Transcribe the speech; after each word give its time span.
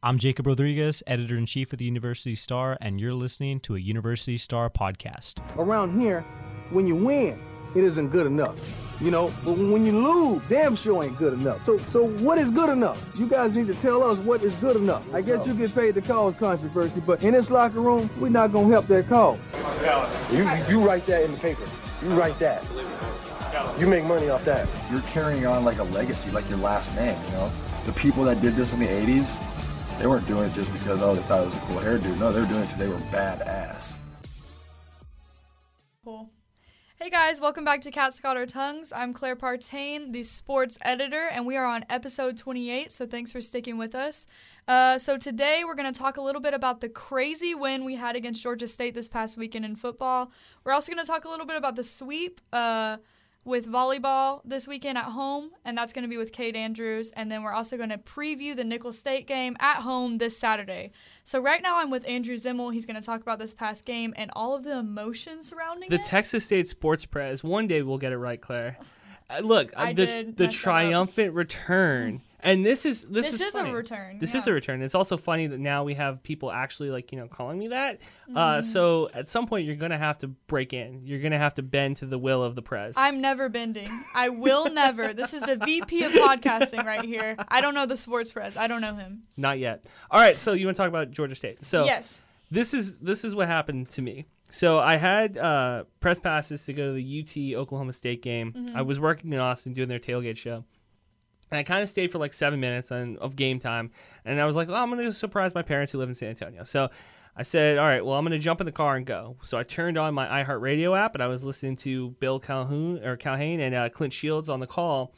I'm 0.00 0.16
Jacob 0.16 0.46
Rodriguez, 0.46 1.02
editor 1.08 1.36
in 1.36 1.44
chief 1.44 1.72
of 1.72 1.80
the 1.80 1.84
University 1.84 2.36
Star, 2.36 2.78
and 2.80 3.00
you're 3.00 3.12
listening 3.12 3.58
to 3.60 3.74
a 3.74 3.80
University 3.80 4.38
Star 4.38 4.70
podcast. 4.70 5.40
Around 5.56 6.00
here, 6.00 6.20
when 6.70 6.86
you 6.86 6.94
win, 6.94 7.36
it 7.74 7.82
isn't 7.82 8.10
good 8.10 8.24
enough. 8.24 8.54
You 9.00 9.10
know, 9.10 9.34
but 9.44 9.58
when 9.58 9.84
you 9.84 9.98
lose, 9.98 10.40
damn 10.48 10.76
sure 10.76 11.02
ain't 11.02 11.16
good 11.18 11.32
enough. 11.32 11.64
So, 11.64 11.78
so 11.88 12.06
what 12.06 12.38
is 12.38 12.52
good 12.52 12.70
enough? 12.70 13.04
You 13.18 13.26
guys 13.26 13.56
need 13.56 13.66
to 13.66 13.74
tell 13.74 14.04
us 14.04 14.18
what 14.18 14.44
is 14.44 14.54
good 14.54 14.76
enough. 14.76 15.02
I 15.12 15.20
guess 15.20 15.44
you 15.44 15.52
get 15.52 15.74
paid 15.74 15.96
to 15.96 16.00
cause 16.00 16.32
controversy, 16.38 17.02
but 17.04 17.20
in 17.24 17.34
this 17.34 17.50
locker 17.50 17.80
room, 17.80 18.08
we're 18.20 18.28
not 18.28 18.52
gonna 18.52 18.68
help 18.68 18.86
that 18.86 19.08
cause. 19.08 19.40
You, 20.30 20.48
you 20.68 20.80
write 20.80 21.06
that 21.06 21.24
in 21.24 21.32
the 21.32 21.38
paper. 21.38 21.64
You 22.04 22.10
write 22.10 22.38
that. 22.38 22.62
You 23.80 23.88
make 23.88 24.04
money 24.04 24.28
off 24.28 24.44
that. 24.44 24.68
You're 24.92 25.00
carrying 25.02 25.44
on 25.44 25.64
like 25.64 25.78
a 25.78 25.84
legacy, 25.84 26.30
like 26.30 26.48
your 26.48 26.58
last 26.58 26.94
name, 26.94 27.20
you 27.24 27.32
know? 27.32 27.50
The 27.84 27.92
people 27.94 28.22
that 28.24 28.40
did 28.40 28.54
this 28.54 28.72
in 28.72 28.78
the 28.78 28.86
80s, 28.86 29.36
they 29.98 30.06
weren't 30.06 30.26
doing 30.28 30.48
it 30.48 30.54
just 30.54 30.72
because, 30.72 31.02
oh, 31.02 31.14
they 31.14 31.22
thought 31.22 31.42
it 31.42 31.46
was 31.46 31.54
a 31.54 31.58
cool 31.60 31.78
hairdo. 31.78 32.16
No, 32.18 32.32
they 32.32 32.40
were 32.40 32.46
doing 32.46 32.62
it 32.62 32.66
because 32.66 32.78
they 32.78 32.88
were 32.88 32.98
badass. 33.10 33.96
Cool. 36.04 36.30
Hey 37.00 37.10
guys, 37.10 37.40
welcome 37.40 37.64
back 37.64 37.80
to 37.82 37.90
Cat 37.90 38.18
Got 38.22 38.36
Our 38.36 38.46
Tongues. 38.46 38.92
I'm 38.94 39.12
Claire 39.12 39.36
Partain, 39.36 40.12
the 40.12 40.22
sports 40.22 40.78
editor, 40.82 41.28
and 41.28 41.46
we 41.46 41.56
are 41.56 41.64
on 41.64 41.84
episode 41.90 42.36
28, 42.36 42.92
so 42.92 43.06
thanks 43.06 43.30
for 43.30 43.40
sticking 43.40 43.76
with 43.76 43.94
us. 43.94 44.26
Uh, 44.66 44.98
so 44.98 45.16
today 45.16 45.62
we're 45.64 45.74
going 45.74 45.92
to 45.92 45.98
talk 45.98 46.16
a 46.16 46.22
little 46.22 46.40
bit 46.40 46.54
about 46.54 46.80
the 46.80 46.88
crazy 46.88 47.54
win 47.54 47.84
we 47.84 47.94
had 47.94 48.16
against 48.16 48.42
Georgia 48.42 48.66
State 48.66 48.94
this 48.94 49.08
past 49.08 49.36
weekend 49.36 49.64
in 49.64 49.76
football. 49.76 50.30
We're 50.64 50.72
also 50.72 50.92
going 50.92 51.04
to 51.04 51.10
talk 51.10 51.24
a 51.24 51.28
little 51.28 51.46
bit 51.46 51.56
about 51.56 51.76
the 51.76 51.84
sweep. 51.84 52.40
Uh, 52.52 52.98
with 53.48 53.66
volleyball 53.66 54.42
this 54.44 54.68
weekend 54.68 54.98
at 54.98 55.06
home, 55.06 55.50
and 55.64 55.76
that's 55.76 55.92
going 55.92 56.02
to 56.02 56.08
be 56.08 56.18
with 56.18 56.32
Cade 56.32 56.54
Andrews. 56.54 57.10
And 57.12 57.32
then 57.32 57.42
we're 57.42 57.52
also 57.52 57.76
going 57.76 57.88
to 57.88 57.98
preview 57.98 58.54
the 58.54 58.64
Nicholls 58.64 58.98
State 58.98 59.26
game 59.26 59.56
at 59.58 59.78
home 59.78 60.18
this 60.18 60.36
Saturday. 60.36 60.92
So 61.24 61.40
right 61.40 61.62
now 61.62 61.78
I'm 61.78 61.90
with 61.90 62.06
Andrew 62.06 62.36
Zimmel. 62.36 62.72
He's 62.72 62.86
going 62.86 63.00
to 63.00 63.04
talk 63.04 63.22
about 63.22 63.38
this 63.38 63.54
past 63.54 63.84
game 63.84 64.14
and 64.16 64.30
all 64.34 64.54
of 64.54 64.62
the 64.62 64.78
emotions 64.78 65.48
surrounding 65.48 65.88
The 65.88 65.96
it. 65.96 66.02
The 66.02 66.08
Texas 66.08 66.44
State 66.44 66.68
Sports 66.68 67.06
Press. 67.06 67.42
One 67.42 67.66
day 67.66 67.82
we'll 67.82 67.98
get 67.98 68.12
it 68.12 68.18
right, 68.18 68.40
Claire. 68.40 68.76
Uh, 69.30 69.40
look, 69.40 69.72
uh, 69.76 69.80
I 69.80 69.92
the 69.92 70.32
the 70.36 70.48
triumphant 70.48 71.34
return. 71.34 72.20
And 72.48 72.64
this 72.64 72.86
is 72.86 73.02
this, 73.02 73.30
This 73.30 73.42
is 73.42 73.54
a 73.54 73.58
funny. 73.58 73.72
return, 73.72 74.18
This 74.18 74.34
is 74.34 74.46
a 74.46 74.52
return. 74.52 74.80
It's 74.80 74.94
also 74.94 75.18
funny 75.18 75.46
that 75.48 75.60
now 75.60 75.84
we 75.84 75.94
have 75.94 76.22
people 76.22 76.50
actually 76.50 76.90
like 76.90 77.12
you 77.12 77.18
know 77.18 77.28
calling 77.28 77.58
me 77.58 77.68
that. 77.68 78.00
Mm-hmm. 78.00 78.36
Uh, 78.36 78.62
so 78.62 79.10
at 79.12 79.28
some 79.28 79.46
point 79.46 79.66
you're 79.66 79.76
gonna 79.76 79.98
have 79.98 80.16
to 80.18 80.28
break 80.28 80.72
in. 80.72 81.02
You're 81.04 81.20
gonna 81.20 81.38
have 81.38 81.54
to 81.54 81.62
bend 81.62 81.98
to 81.98 82.06
the 82.06 82.18
will 82.18 82.42
of 82.42 82.54
the 82.54 82.62
press. 82.62 82.94
I'm 82.96 83.20
never 83.20 83.50
bending. 83.50 83.90
I 84.14 84.30
will 84.30 84.70
never. 84.70 85.12
This 85.12 85.34
is 85.34 85.42
the 85.42 85.56
VP 85.56 86.04
of 86.04 86.12
podcasting 86.12 86.84
right 86.84 87.04
here. 87.04 87.36
I 87.48 87.60
don't 87.60 87.74
know 87.74 87.84
the 87.84 87.98
sports 87.98 88.32
press. 88.32 88.56
I 88.56 88.66
don't 88.66 88.80
know 88.80 88.94
him. 88.94 89.24
Not 89.36 89.58
yet. 89.58 89.84
All 90.10 90.20
right. 90.20 90.36
So 90.36 90.54
you 90.54 90.66
want 90.66 90.76
to 90.76 90.82
talk 90.82 90.88
about 90.88 91.10
Georgia 91.10 91.34
State? 91.34 91.62
So 91.62 91.84
yes. 91.84 92.20
this 92.50 92.72
is 92.72 92.98
this 92.98 93.24
is 93.24 93.34
what 93.34 93.48
happened 93.48 93.90
to 93.90 94.02
me. 94.02 94.24
So 94.50 94.78
I 94.78 94.96
had 94.96 95.36
uh, 95.36 95.84
press 96.00 96.18
passes 96.18 96.64
to 96.64 96.72
go 96.72 96.86
to 96.86 96.92
the 96.92 97.54
UT 97.54 97.58
Oklahoma 97.58 97.92
State 97.92 98.22
game. 98.22 98.52
Mm-hmm. 98.52 98.76
I 98.76 98.82
was 98.82 98.98
working 98.98 99.32
in 99.32 99.38
Austin 99.38 99.74
doing 99.74 99.88
their 99.88 99.98
tailgate 99.98 100.38
show. 100.38 100.64
And 101.50 101.58
I 101.58 101.62
kind 101.62 101.82
of 101.82 101.88
stayed 101.88 102.12
for 102.12 102.18
like 102.18 102.32
seven 102.32 102.60
minutes 102.60 102.92
on, 102.92 103.16
of 103.18 103.36
game 103.36 103.58
time. 103.58 103.90
And 104.24 104.40
I 104.40 104.46
was 104.46 104.56
like, 104.56 104.68
well, 104.68 104.82
I'm 104.82 104.90
going 104.90 105.02
to 105.02 105.12
surprise 105.12 105.54
my 105.54 105.62
parents 105.62 105.92
who 105.92 105.98
live 105.98 106.08
in 106.08 106.14
San 106.14 106.30
Antonio. 106.30 106.64
So 106.64 106.90
I 107.36 107.42
said, 107.42 107.78
all 107.78 107.86
right, 107.86 108.04
well, 108.04 108.18
I'm 108.18 108.24
going 108.24 108.32
to 108.32 108.44
jump 108.44 108.60
in 108.60 108.66
the 108.66 108.72
car 108.72 108.96
and 108.96 109.06
go. 109.06 109.36
So 109.42 109.56
I 109.56 109.62
turned 109.62 109.96
on 109.96 110.12
my 110.12 110.26
iHeartRadio 110.42 110.98
app 110.98 111.14
and 111.14 111.22
I 111.22 111.28
was 111.28 111.44
listening 111.44 111.76
to 111.76 112.10
Bill 112.18 112.40
Calhoun 112.40 113.02
or 113.04 113.16
Calhoun 113.16 113.60
and 113.60 113.74
uh, 113.76 113.88
Clint 113.90 114.12
Shields 114.12 114.48
on 114.48 114.58
the 114.58 114.66
call 114.66 115.14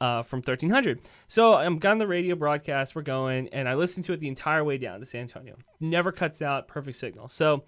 uh, 0.00 0.22
from 0.22 0.38
1300. 0.38 1.00
So 1.26 1.56
I'm 1.56 1.80
on 1.84 1.98
the 1.98 2.06
radio 2.06 2.36
broadcast. 2.36 2.94
We're 2.94 3.02
going, 3.02 3.48
and 3.48 3.68
I 3.68 3.74
listened 3.74 4.06
to 4.06 4.12
it 4.12 4.20
the 4.20 4.28
entire 4.28 4.62
way 4.62 4.78
down 4.78 5.00
to 5.00 5.06
San 5.06 5.22
Antonio. 5.22 5.56
Never 5.80 6.12
cuts 6.12 6.40
out, 6.40 6.68
perfect 6.68 6.98
signal. 6.98 7.26
So 7.26 7.64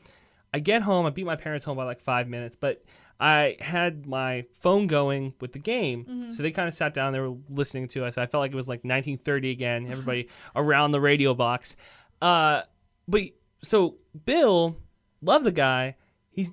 I 0.54 0.60
get 0.60 0.82
home. 0.82 1.04
I 1.04 1.10
beat 1.10 1.26
my 1.26 1.36
parents 1.36 1.64
home 1.64 1.76
by 1.76 1.84
like 1.84 2.00
five 2.00 2.28
minutes, 2.28 2.54
but 2.54 2.84
I 3.20 3.56
had 3.60 4.06
my 4.06 4.44
phone 4.52 4.86
going 4.86 5.34
with 5.40 5.52
the 5.52 5.58
game. 5.58 6.32
So 6.32 6.42
they 6.42 6.50
kind 6.52 6.68
of 6.68 6.74
sat 6.74 6.94
down. 6.94 7.12
They 7.12 7.20
were 7.20 7.36
listening 7.50 7.88
to 7.88 8.04
us. 8.04 8.16
I 8.16 8.26
felt 8.26 8.40
like 8.40 8.52
it 8.52 8.56
was 8.56 8.68
like 8.68 8.78
1930 8.84 9.50
again. 9.50 9.86
Everybody 9.90 10.28
around 10.54 10.92
the 10.92 11.00
radio 11.00 11.34
box. 11.34 11.74
Uh, 12.22 12.62
but 13.08 13.22
so 13.62 13.96
Bill, 14.24 14.76
love 15.20 15.42
the 15.44 15.52
guy. 15.52 15.96
He's 16.30 16.52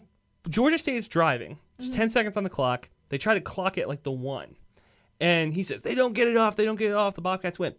Georgia 0.50 0.78
State 0.78 0.96
is 0.96 1.08
driving. 1.08 1.60
There's 1.78 1.92
10 1.92 2.10
seconds 2.10 2.38
on 2.38 2.44
the 2.44 2.50
clock. 2.50 2.90
They 3.10 3.18
try 3.18 3.34
to 3.36 3.42
clock 3.42 3.78
it 3.78 3.88
like 3.88 4.04
the 4.04 4.12
one. 4.12 4.56
And 5.20 5.54
he 5.54 5.64
says, 5.64 5.82
they 5.82 5.96
don't 5.96 6.14
get 6.14 6.28
it 6.28 6.38
off. 6.38 6.56
They 6.56 6.66
don't 6.66 6.78
get 6.78 6.92
it 6.92 6.96
off. 6.96 7.16
The 7.16 7.22
Bobcats 7.22 7.60
win. 7.60 7.76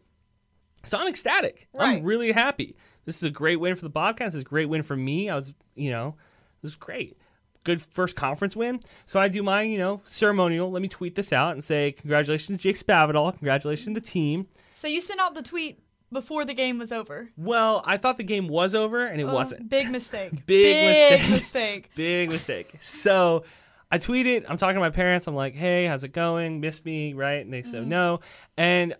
So 0.84 0.98
I'm 0.98 1.08
ecstatic. 1.08 1.68
Right. 1.74 1.98
I'm 1.98 2.04
really 2.04 2.32
happy. 2.32 2.76
This 3.04 3.16
is 3.16 3.24
a 3.24 3.30
great 3.30 3.56
win 3.56 3.74
for 3.74 3.82
the 3.82 3.90
Bobcats. 3.90 4.34
It's 4.34 4.42
a 4.42 4.44
great 4.44 4.68
win 4.68 4.82
for 4.82 4.96
me. 4.96 5.28
I 5.28 5.34
was, 5.36 5.54
you 5.74 5.90
know, 5.90 6.08
it 6.08 6.62
was 6.62 6.74
great. 6.74 7.18
Good 7.66 7.82
first 7.82 8.14
conference 8.14 8.54
win. 8.54 8.80
So 9.06 9.18
I 9.18 9.26
do 9.26 9.42
my, 9.42 9.62
you 9.62 9.76
know, 9.78 10.00
ceremonial. 10.04 10.70
Let 10.70 10.80
me 10.82 10.88
tweet 10.88 11.16
this 11.16 11.32
out 11.32 11.52
and 11.52 11.64
say, 11.64 11.90
congratulations 11.92 12.62
Jake 12.62 12.76
Spavital. 12.78 13.32
Congratulations 13.36 13.94
to 13.96 14.00
the 14.00 14.06
team. 14.06 14.46
So 14.74 14.86
you 14.86 15.00
sent 15.00 15.18
out 15.18 15.34
the 15.34 15.42
tweet 15.42 15.80
before 16.12 16.44
the 16.44 16.54
game 16.54 16.78
was 16.78 16.92
over. 16.92 17.28
Well, 17.36 17.82
I 17.84 17.96
thought 17.96 18.18
the 18.18 18.22
game 18.24 18.46
was 18.46 18.72
over 18.72 19.04
and 19.04 19.20
it 19.20 19.24
Oh, 19.24 19.34
wasn't. 19.34 19.68
Big 19.68 19.90
mistake. 19.90 20.46
Big 20.46 20.86
mistake. 21.18 21.30
mistake. 21.32 21.90
Big 21.96 22.30
mistake. 22.30 22.76
So 22.80 23.42
I 23.90 23.98
tweeted, 23.98 24.26
it. 24.26 24.44
I'm 24.48 24.56
talking 24.56 24.76
to 24.76 24.80
my 24.80 24.90
parents. 24.90 25.26
I'm 25.26 25.34
like, 25.34 25.56
hey, 25.56 25.86
how's 25.86 26.04
it 26.04 26.12
going? 26.12 26.60
Miss 26.60 26.84
me, 26.84 27.14
right? 27.14 27.44
And 27.44 27.52
they 27.52 27.62
said 27.62 27.86
no. 27.88 28.20
And 28.56 28.94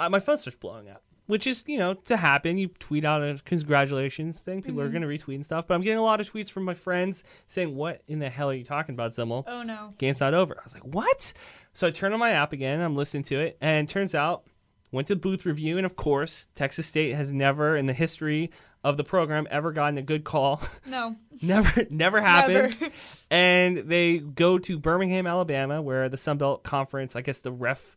uh, 0.00 0.08
my 0.08 0.18
phone 0.18 0.38
starts 0.38 0.56
blowing 0.56 0.88
up, 0.88 1.02
which 1.26 1.46
is, 1.46 1.64
you 1.66 1.78
know, 1.78 1.94
to 1.94 2.16
happen. 2.16 2.58
You 2.58 2.68
tweet 2.68 3.04
out 3.04 3.22
a 3.22 3.40
congratulations 3.44 4.40
thing. 4.40 4.62
People 4.62 4.80
are 4.80 4.88
going 4.88 5.02
to 5.02 5.08
retweet 5.08 5.36
and 5.36 5.44
stuff. 5.44 5.66
But 5.66 5.74
I'm 5.74 5.82
getting 5.82 5.98
a 5.98 6.02
lot 6.02 6.20
of 6.20 6.30
tweets 6.30 6.50
from 6.50 6.64
my 6.64 6.74
friends 6.74 7.24
saying, 7.48 7.74
what 7.74 8.02
in 8.06 8.18
the 8.18 8.30
hell 8.30 8.50
are 8.50 8.54
you 8.54 8.64
talking 8.64 8.94
about, 8.94 9.10
Zimmel? 9.12 9.44
Oh 9.46 9.62
no. 9.62 9.90
game's 9.98 10.20
not 10.20 10.34
over. 10.34 10.56
I 10.58 10.62
was 10.62 10.74
like, 10.74 10.84
what? 10.84 11.32
So 11.72 11.86
I 11.86 11.90
turn 11.90 12.12
on 12.12 12.20
my 12.20 12.30
app 12.32 12.52
again. 12.52 12.80
I'm 12.80 12.94
listening 12.94 13.24
to 13.24 13.40
it, 13.40 13.56
and 13.60 13.88
turns 13.88 14.14
out 14.14 14.44
went 14.92 15.08
to 15.08 15.16
booth 15.16 15.44
review, 15.46 15.76
and 15.76 15.86
of 15.86 15.96
course, 15.96 16.48
Texas 16.54 16.86
State 16.86 17.14
has 17.14 17.32
never 17.32 17.76
in 17.76 17.86
the 17.86 17.92
history 17.92 18.50
of 18.84 18.96
the 18.96 19.04
program 19.04 19.46
ever 19.50 19.72
gotten 19.72 19.98
a 19.98 20.02
good 20.02 20.24
call. 20.24 20.62
No. 20.86 21.16
never, 21.42 21.84
never 21.90 22.20
happened. 22.20 22.80
Never. 22.80 22.94
and 23.30 23.76
they 23.76 24.18
go 24.18 24.58
to 24.58 24.78
Birmingham, 24.78 25.26
Alabama, 25.26 25.82
where 25.82 26.08
the 26.08 26.16
Sun 26.16 26.38
Belt 26.38 26.62
Conference, 26.62 27.16
I 27.16 27.20
guess 27.20 27.40
the 27.40 27.50
ref 27.50 27.96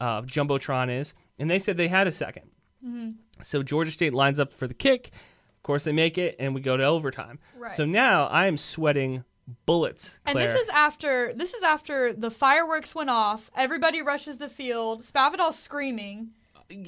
uh, 0.00 0.22
jumbotron 0.22 1.00
is, 1.00 1.14
and 1.38 1.50
they 1.50 1.58
said 1.58 1.76
they 1.76 1.88
had 1.88 2.06
a 2.06 2.12
2nd 2.12 2.44
Mm-hmm. 2.86 3.10
So 3.42 3.62
Georgia 3.62 3.90
State 3.90 4.14
lines 4.14 4.38
up 4.38 4.52
for 4.52 4.66
the 4.66 4.74
kick. 4.74 5.10
Of 5.56 5.62
course, 5.62 5.84
they 5.84 5.92
make 5.92 6.16
it, 6.18 6.36
and 6.38 6.54
we 6.54 6.60
go 6.60 6.76
to 6.76 6.84
overtime. 6.84 7.38
Right. 7.56 7.72
So 7.72 7.84
now 7.84 8.26
I 8.26 8.46
am 8.46 8.56
sweating 8.56 9.24
bullets. 9.66 10.18
And 10.26 10.38
this 10.38 10.54
is 10.54 10.68
after 10.70 11.32
this 11.34 11.54
is 11.54 11.62
after 11.62 12.12
the 12.12 12.30
fireworks 12.30 12.94
went 12.94 13.10
off. 13.10 13.50
Everybody 13.56 14.02
rushes 14.02 14.38
the 14.38 14.48
field. 14.48 15.02
Spavital 15.02 15.52
screaming. 15.52 16.30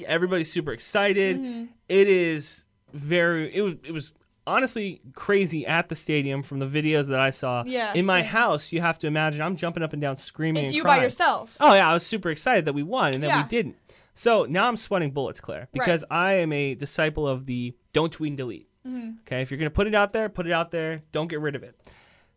everybody's 0.05 0.51
super 0.51 0.71
excited. 0.71 1.37
Mm-hmm. 1.37 1.65
It 1.89 2.07
is 2.07 2.65
very 2.93 3.53
it 3.55 3.61
was 3.61 3.73
it 3.83 3.91
was 3.91 4.13
honestly 4.47 5.01
crazy 5.13 5.65
at 5.67 5.87
the 5.89 5.95
stadium 5.95 6.41
from 6.43 6.59
the 6.59 6.65
videos 6.67 7.07
that 7.09 7.19
I 7.19 7.29
saw. 7.29 7.63
Yeah, 7.65 7.93
In 7.93 8.05
my 8.05 8.21
same. 8.21 8.29
house, 8.29 8.71
you 8.71 8.81
have 8.81 8.97
to 8.99 9.07
imagine 9.07 9.41
I'm 9.41 9.55
jumping 9.55 9.83
up 9.83 9.93
and 9.93 10.01
down 10.01 10.15
screaming 10.15 10.63
It's 10.63 10.69
and 10.69 10.75
you 10.75 10.81
crying. 10.83 10.99
by 10.99 11.03
yourself. 11.03 11.55
Oh 11.59 11.73
yeah, 11.73 11.89
I 11.89 11.93
was 11.93 12.05
super 12.05 12.29
excited 12.29 12.65
that 12.65 12.73
we 12.73 12.83
won 12.83 13.13
and 13.13 13.21
then 13.23 13.29
Yeah. 13.29 13.43
we 13.43 13.47
didn't. 13.47 13.75
So 14.21 14.45
now 14.47 14.67
I'm 14.67 14.75
sweating 14.75 15.09
bullets, 15.09 15.41
Claire, 15.41 15.67
because 15.73 16.05
I 16.11 16.33
am 16.33 16.53
a 16.53 16.75
disciple 16.75 17.27
of 17.27 17.47
the 17.47 17.73
don't 17.91 18.13
tweet 18.13 18.29
and 18.29 18.37
delete. 18.37 18.67
Mm-hmm. 18.85 19.17
Okay, 19.21 19.41
if 19.41 19.49
you're 19.49 19.57
gonna 19.57 19.71
put 19.71 19.87
it 19.87 19.95
out 19.95 20.13
there, 20.13 20.29
put 20.29 20.45
it 20.45 20.51
out 20.53 20.69
there. 20.69 21.01
Don't 21.11 21.27
get 21.27 21.39
rid 21.41 21.55
of 21.55 21.63
it. 21.63 21.75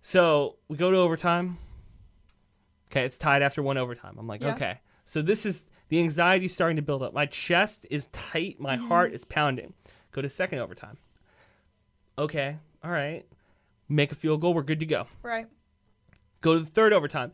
So 0.01 0.57
we 0.69 0.79
go 0.79 0.91
to 0.91 0.97
overtime. 0.97 1.59
Okay, 2.91 3.05
it's 3.05 3.19
tied 3.19 3.43
after 3.43 3.63
one 3.63 3.77
overtime. 3.77 4.17
I'm 4.19 4.27
like, 4.27 4.41
Yeah. 4.41 4.55
okay. 4.55 4.81
So 5.05 5.21
this 5.21 5.45
is 5.45 5.69
the 5.91 6.01
anxiety 6.01 6.49
starting 6.49 6.77
to 6.77 6.83
build 6.83 7.03
up. 7.03 7.13
My 7.13 7.27
chest 7.27 7.85
is 7.91 8.07
tight. 8.07 8.59
My 8.59 8.79
Mm-hmm. 8.79 8.89
heart 8.89 9.13
is 9.13 9.27
pounding. 9.27 9.75
Go 10.13 10.23
to 10.23 10.29
second 10.31 10.61
overtime. 10.61 10.97
Okay, 12.19 12.57
all 12.83 12.91
right. 12.93 13.27
Make 13.91 14.11
a 14.11 14.15
field 14.15 14.41
goal. 14.41 14.55
We're 14.55 14.63
good 14.63 14.81
to 14.81 14.87
go. 14.87 15.07
Right. 15.23 15.49
Go 16.41 16.55
to 16.55 16.61
the 16.61 16.67
third 16.71 16.95
overtime. 16.95 17.33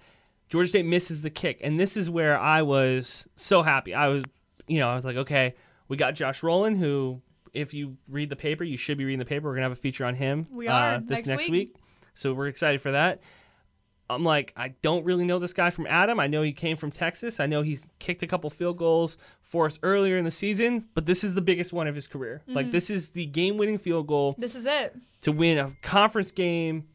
Georgia 0.49 0.71
State 0.71 0.87
misses 0.87 1.23
the 1.23 1.31
kick, 1.31 1.61
and 1.63 1.79
this 1.79 1.97
is 1.97 2.11
where 2.11 2.37
I 2.37 2.63
was 2.63 3.29
so 3.37 3.63
happy. 3.63 3.95
I 3.95 4.09
was, 4.09 4.25
you 4.71 4.79
know, 4.79 4.89
I 4.89 4.95
was 4.95 5.05
like, 5.05 5.17
okay, 5.17 5.55
we 5.89 5.97
got 5.97 6.15
Josh 6.15 6.43
Rowland, 6.43 6.79
who, 6.79 7.21
if 7.53 7.75
you 7.75 7.97
read 8.09 8.31
the 8.31 8.37
paper, 8.37 8.63
you 8.63 8.77
should 8.77 8.97
be 8.97 9.05
reading 9.05 9.19
the 9.19 9.25
paper. 9.25 9.49
We're 9.49 9.55
gonna 9.55 9.65
have 9.65 9.73
a 9.73 9.77
feature 9.77 10.05
on 10.05 10.15
him. 10.15 10.47
We 10.51 10.69
are, 10.69 10.95
uh, 10.95 11.01
this 11.01 11.11
next 11.11 11.27
next 11.27 11.43
week. 11.45 11.51
week. 11.51 11.77
So 12.15 12.33
we're 12.33 12.47
excited 12.49 12.81
for 12.81 12.93
that. 12.93 13.21
I'm 14.09 14.25
like, 14.25 14.53
I 14.57 14.75
don't 14.83 15.05
really 15.05 15.25
know 15.25 15.39
this 15.39 15.53
guy 15.53 15.71
from 15.71 15.87
Adam. 15.87 16.19
I 16.19 16.27
know 16.27 16.43
he 16.43 16.53
came 16.53 16.77
from 16.77 16.91
Texas. 16.91 17.39
I 17.39 17.47
know 17.47 17.63
he's 17.63 17.87
kicked 18.01 18.25
a 18.25 18.27
couple 18.27 18.51
field 18.51 18.77
goals 18.77 19.19
for 19.41 19.67
us 19.67 19.79
earlier 19.85 20.17
in 20.17 20.25
the 20.25 20.33
season, 20.33 20.89
but 20.95 21.07
this 21.07 21.23
is 21.23 21.37
the 21.37 21.41
biggest 21.41 21.73
one 21.73 21.87
of 21.87 21.95
his 21.95 22.09
career. 22.09 22.43
Mm-hmm. 22.43 22.55
Like 22.55 22.71
this 22.73 22.91
is 22.91 23.11
the 23.11 23.27
game-winning 23.27 23.79
field 23.79 24.09
goal 24.09 24.35
This 24.37 24.57
is 24.57 24.67
it. 24.67 24.97
to 25.23 25.33
win 25.33 25.59
a 25.59 25.71
conference 25.83 26.33
game 26.33 26.89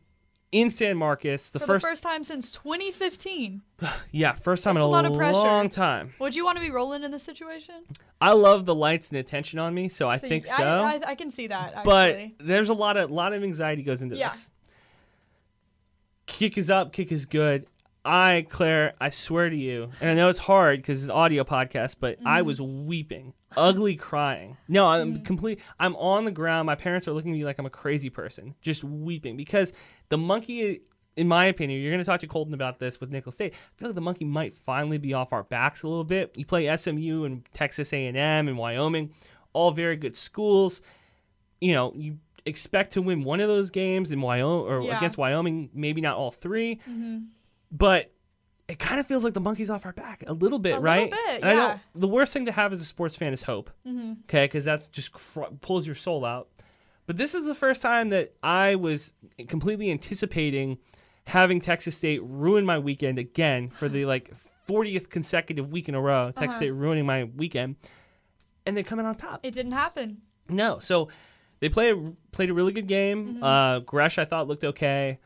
in 0.52 0.70
San 0.70 0.98
Marcos. 0.98 1.52
The 1.52 1.60
For 1.60 1.66
first, 1.66 1.84
the 1.84 1.90
first 1.90 2.04
time 2.04 2.24
since 2.24 2.52
2015. 2.52 3.62
yeah, 4.12 4.34
first 4.34 4.64
time 4.64 4.76
That's 4.76 4.84
in 4.84 4.88
a 4.88 4.90
a, 4.90 4.96
lot 4.96 5.06
of 5.06 5.14
pressure. 5.14 5.34
long 5.34 5.70
time. 5.70 6.14
Would 6.20 6.36
you 6.36 6.46
want 6.46 6.58
to 6.58 6.62
be 6.64 6.72
rolling 6.72 7.04
in 7.04 7.12
this 7.12 7.24
situation? 7.24 7.76
I 8.22 8.32
love 8.34 8.66
the 8.66 8.76
lights 8.76 9.10
and 9.12 9.20
attention 9.20 9.60
on 9.60 9.74
me, 9.74 9.90
so 9.90 10.08
I 10.08 10.18
So 10.18 10.28
think 10.28 10.46
you- 10.46 10.52
so. 10.54 10.64
I, 10.64 10.94
I, 10.96 11.02
I 11.10 11.16
can 11.16 11.30
see 11.30 11.48
that. 11.48 11.84
but 11.84 12.18
there's 12.40 12.70
a 12.70 12.74
lot 12.74 12.96
of 12.98 13.12
lot 13.12 13.34
of 13.34 13.44
anxiety 13.44 13.84
goes 13.84 14.02
into 14.02 14.16
Yeah. 14.16 14.30
this. 14.30 14.50
Kick 16.28 16.58
is 16.58 16.70
up, 16.70 16.92
kick 16.92 17.12
is 17.12 17.26
good. 17.26 17.68
I, 18.06 18.46
Claire, 18.50 18.94
I 19.02 19.10
swear 19.10 19.50
to 19.50 19.56
you, 19.56 19.90
and 20.00 20.10
I 20.10 20.14
know 20.14 20.30
it's 20.30 20.40
hard 20.40 20.78
because 20.80 21.02
it's 21.04 21.10
an 21.10 21.16
audio 21.16 21.44
podcast, 21.44 21.96
but 22.00 22.18
I 22.26 22.40
Mm-hmm. 22.40 22.48
was 22.48 22.62
weeping, 22.62 23.34
ugly 23.58 23.96
crying. 23.96 24.58
No, 24.68 24.86
I'm 24.86 25.24
complete. 25.24 25.60
I'm 25.80 25.96
on 25.96 26.26
the 26.26 26.32
ground. 26.32 26.66
My 26.68 26.76
parents 26.76 27.08
are 27.08 27.12
looking 27.14 27.32
at 27.32 27.38
me 27.38 27.44
like 27.46 27.58
I'm 27.60 27.66
a 27.66 27.70
crazy 27.72 28.10
person, 28.10 28.54
just 28.62 28.84
weeping 28.84 29.36
because 29.38 29.74
the 30.10 30.18
monkey. 30.18 30.82
In 31.18 31.30
my 31.30 31.46
opinion, 31.46 31.80
you're 31.82 31.94
going 31.94 32.04
to 32.04 32.06
talk 32.06 32.20
to 32.20 32.28
Colton 32.28 32.54
about 32.54 32.78
this 32.78 33.00
with 33.00 33.10
Nicholls 33.10 33.36
State. 33.36 33.54
I 33.54 33.58
feel 33.80 33.88
like 33.88 33.96
the 33.96 34.02
monkey 34.02 34.26
might 34.26 34.54
finally 34.54 34.98
be 34.98 35.14
off 35.14 35.32
our 35.32 35.44
backs 35.44 35.84
a 35.84 35.88
little 35.88 36.04
bit. 36.04 36.34
You 36.36 36.46
play 36.46 36.76
SMU 36.76 37.24
and 37.24 37.42
Texas 37.54 37.94
A&M 37.94 38.18
and 38.18 38.58
Wyoming, 38.58 39.12
all 39.54 39.72
very 39.72 39.96
good 39.96 40.14
schools 40.14 40.82
you 41.62 41.74
know, 41.74 41.94
you 41.96 42.18
expect 42.46 42.92
to 42.92 43.02
win 43.02 43.24
one 43.24 43.40
of 43.40 43.48
those 43.48 43.70
games 43.70 44.12
in 44.12 44.20
Wyoming 44.20 44.68
or 44.68 44.82
Yeah. 44.82 44.98
against 44.98 45.18
Wyoming, 45.18 45.70
maybe 45.74 46.02
not 46.02 46.18
all 46.18 46.32
3 46.32 46.76
Mm-hmm. 46.76 47.18
But 47.72 48.12
it 48.68 48.80
kind 48.80 49.00
of 49.00 49.06
feels 49.06 49.24
like 49.24 49.34
the 49.34 49.40
monkey's 49.42 49.70
off 49.70 49.86
our 49.86 49.94
back 49.94 50.24
a 50.28 50.34
little 50.34 50.58
bit, 50.60 50.72
A 50.72 50.80
little 50.80 50.84
right? 50.84 51.12
bit, 51.12 51.44
I 51.44 51.54
know 51.54 51.62
yeah. 51.62 51.70
Mm-hmm. 51.74 52.00
the 52.00 52.08
worst 52.08 52.34
thing 52.34 52.46
to 52.48 52.52
have 52.52 52.74
as 52.74 52.82
a 52.82 52.86
sports 52.86 53.16
fan 53.16 53.32
is 53.34 53.44
hope, 53.44 53.70
okay, 53.88 54.46
because 54.46 54.66
that's 54.66 54.88
just 54.88 55.12
cr- 55.12 55.44
pulls 55.62 55.86
your 55.86 55.96
soul 55.96 56.26
out. 56.26 56.48
But 57.08 57.18
this 57.18 57.36
is 57.36 57.46
the 57.46 57.54
first 57.54 57.84
time 57.84 58.10
that 58.10 58.34
I 58.42 58.76
was 58.76 59.12
completely 59.48 59.92
anticipating 59.92 60.80
having 61.28 61.60
Texas 61.62 61.96
State 61.96 62.22
ruin 62.24 62.66
my 62.66 62.80
weekend 62.80 63.20
again 63.20 63.70
for 63.70 63.88
the 63.88 64.06
like 64.06 64.34
40th 64.68 65.10
consecutive 65.10 65.72
week 65.72 65.88
in 65.88 65.94
a 65.96 66.02
row. 66.02 66.28
Texas 66.32 66.44
Uh-huh. 66.48 66.58
State 66.58 66.72
ruining 66.72 67.06
my 67.06 67.26
weekend, 67.26 67.76
and 68.66 68.76
they're 68.76 68.84
coming 68.84 69.06
on 69.06 69.14
top. 69.14 69.42
It 69.44 69.52
didn't 69.54 69.74
happen. 69.74 70.22
No, 70.50 70.80
so 70.80 71.10
they 71.60 71.70
played 71.70 72.16
played 72.32 72.50
a 72.50 72.54
really 72.56 72.74
good 72.74 72.88
game. 72.88 73.36
Mm-hmm. 73.36 73.44
Uh, 73.44 73.80
Gresch 73.82 74.18
I 74.18 74.26
thought 74.26 74.48
looked 74.48 74.64
okay. 74.64 75.20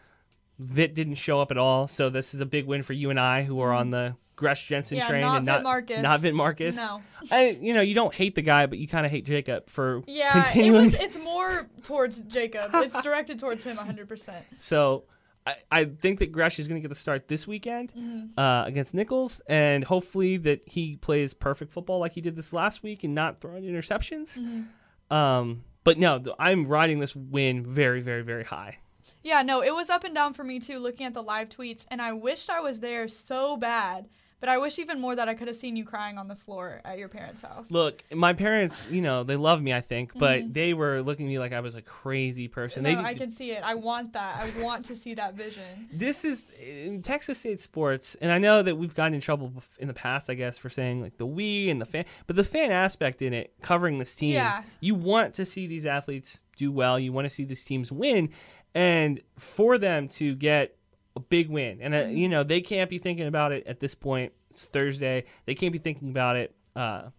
Vitt 0.61 0.93
didn't 0.93 1.15
show 1.15 1.39
up 1.41 1.51
at 1.51 1.57
all, 1.57 1.87
so 1.87 2.09
this 2.09 2.33
is 2.33 2.41
a 2.41 2.45
big 2.45 2.65
win 2.65 2.83
for 2.83 2.93
you 2.93 3.09
and 3.09 3.19
I 3.19 3.43
who 3.43 3.59
are 3.61 3.71
on 3.71 3.89
the 3.91 4.15
Gresch 4.37 4.67
Jensen 4.67 4.97
Mm-hmm. 4.97 5.03
Yeah, 5.03 5.09
train 5.09 5.21
not 5.21 5.37
and 5.37 5.47
Vitt 5.47 5.51
not 5.51 5.63
Marcus. 5.63 6.01
not 6.01 6.19
Vitt 6.21 6.33
Marcus. 6.33 6.75
No. 6.77 7.01
I, 7.31 7.57
you 7.61 7.73
know, 7.73 7.81
you 7.81 7.93
don't 7.95 8.13
hate 8.13 8.35
the 8.35 8.41
guy, 8.41 8.65
but 8.65 8.77
you 8.77 8.87
kind 8.87 9.05
of 9.05 9.11
hate 9.11 9.25
Jacob 9.25 9.69
for 9.69 10.01
Yeah, 10.07 10.43
continuing. 10.43 10.85
it 10.85 10.85
was. 10.85 10.99
It's 10.99 11.17
more 11.17 11.67
towards 11.83 12.21
Jacob. 12.21 12.69
It's 12.73 13.01
directed 13.03 13.39
towards 13.39 13.63
him 13.63 13.75
100%. 13.77 14.33
So 14.57 15.03
I, 15.45 15.53
I 15.71 15.85
think 15.85 16.19
that 16.19 16.31
Gresch 16.31 16.59
is 16.59 16.67
going 16.67 16.81
to 16.81 16.81
get 16.81 16.89
the 16.89 16.95
start 16.95 17.27
this 17.27 17.47
weekend 17.47 17.91
Mm-hmm. 17.97 18.39
uh, 18.39 18.63
against 18.65 18.93
Nicholls, 18.93 19.41
and 19.47 19.83
hopefully 19.83 20.37
that 20.37 20.67
he 20.67 20.95
plays 20.97 21.33
perfect 21.33 21.71
football 21.73 21.99
like 21.99 22.13
he 22.13 22.21
did 22.21 22.35
this 22.35 22.53
last 22.53 22.81
week 22.83 23.03
and 23.03 23.13
not 23.15 23.41
throwing 23.41 23.63
interceptions. 23.63 24.39
Mm-hmm. 24.39 25.13
Um, 25.15 25.63
but 25.83 25.97
no, 25.97 26.21
I'm 26.37 26.65
riding 26.65 26.99
this 26.99 27.15
win 27.15 27.65
very, 27.65 28.01
very, 28.01 28.21
very 28.23 28.43
high. 28.43 28.77
Yeah, 29.23 29.41
no, 29.41 29.61
it 29.61 29.73
was 29.73 29.89
up 29.89 30.03
and 30.03 30.15
down 30.15 30.33
for 30.33 30.43
me 30.43 30.59
too, 30.59 30.79
looking 30.79 31.05
at 31.05 31.13
the 31.13 31.23
live 31.23 31.49
tweets, 31.49 31.85
and 31.91 32.01
I 32.01 32.13
wished 32.13 32.49
I 32.49 32.61
was 32.61 32.79
there 32.79 33.07
so 33.07 33.57
bad. 33.57 34.07
But 34.41 34.47
I 34.47 34.57
wish 34.57 34.79
even 34.79 35.01
more 35.01 35.17
that 35.17 35.27
I 35.27 35.33
could 35.33 35.49
have 35.49 35.57
seen 35.57 35.75
you 35.75 35.83
crying 35.83 36.17
on 36.17 36.29
the 36.29 36.35
floor 36.37 36.79
at 36.85 36.97
your 36.97 37.09
parents' 37.09 37.41
house. 37.41 37.69
Look, 37.71 38.05
my 38.13 38.31
parents, 38.31 38.89
you 38.89 39.01
know, 39.01 39.23
they 39.23 39.35
love 39.35 39.61
me, 39.61 39.73
I 39.73 39.81
think, 39.81 40.17
but 40.17 40.53
they 40.53 40.73
were 40.73 41.01
looking 41.01 41.25
at 41.25 41.29
me 41.29 41.39
like 41.39 41.51
I 41.51 41.59
was 41.59 41.75
a 41.75 41.81
crazy 41.81 42.47
person. 42.47 42.85
Mm-hmm. 42.85 42.95
no, 42.95 43.03
they 43.03 43.09
I 43.09 43.13
can 43.15 43.29
see 43.31 43.51
it. 43.51 43.61
I 43.65 43.75
want 43.75 44.13
that. 44.13 44.37
I 44.37 44.63
want 44.63 44.85
to 44.85 44.95
see 44.95 45.13
that 45.15 45.33
vision. 45.33 45.89
this 45.91 46.23
is 46.23 46.51
in 46.51 47.01
Texas 47.01 47.39
State 47.39 47.59
sports, 47.59 48.15
and 48.21 48.31
I 48.31 48.37
know 48.37 48.63
that 48.63 48.77
we've 48.77 48.95
gotten 48.95 49.13
in 49.13 49.19
trouble 49.19 49.51
in 49.77 49.89
the 49.89 49.93
past, 49.93 50.29
I 50.29 50.35
guess, 50.35 50.57
for 50.57 50.69
saying 50.69 51.01
like 51.01 51.17
the 51.17 51.25
we 51.25 51.69
and 51.69 51.81
the 51.81 51.85
fan, 51.85 52.05
but 52.25 52.37
the 52.37 52.43
fan 52.45 52.71
aspect 52.71 53.21
in 53.21 53.33
it, 53.33 53.51
covering 53.61 53.97
this 53.99 54.15
team, 54.15 54.35
Yeah. 54.35 54.63
you 54.79 54.95
want 54.95 55.33
to 55.33 55.43
see 55.43 55.67
these 55.67 55.85
athletes 55.85 56.43
do 56.55 56.71
well, 56.71 56.97
you 56.97 57.11
want 57.11 57.25
to 57.25 57.29
see 57.29 57.43
these 57.43 57.65
teams 57.65 57.91
win, 57.91 58.29
and 58.75 59.21
for 59.37 59.77
them 59.77 60.07
to 60.09 60.35
get 60.35 60.75
a 61.15 61.19
big 61.19 61.49
win, 61.49 61.79
and 61.81 61.93
uh, 61.93 61.99
you 62.09 62.29
know 62.29 62.43
they 62.43 62.61
can't 62.61 62.89
be 62.89 62.97
thinking 62.97 63.27
about 63.27 63.51
it 63.51 63.65
at 63.67 63.79
this 63.79 63.95
point. 63.95 64.33
It's 64.49 64.65
Thursday; 64.65 65.25
they 65.45 65.55
can't 65.55 65.73
be 65.73 65.79
thinking 65.79 66.09
about 66.09 66.35
it. 66.35 66.55
Uh, 66.75 67.09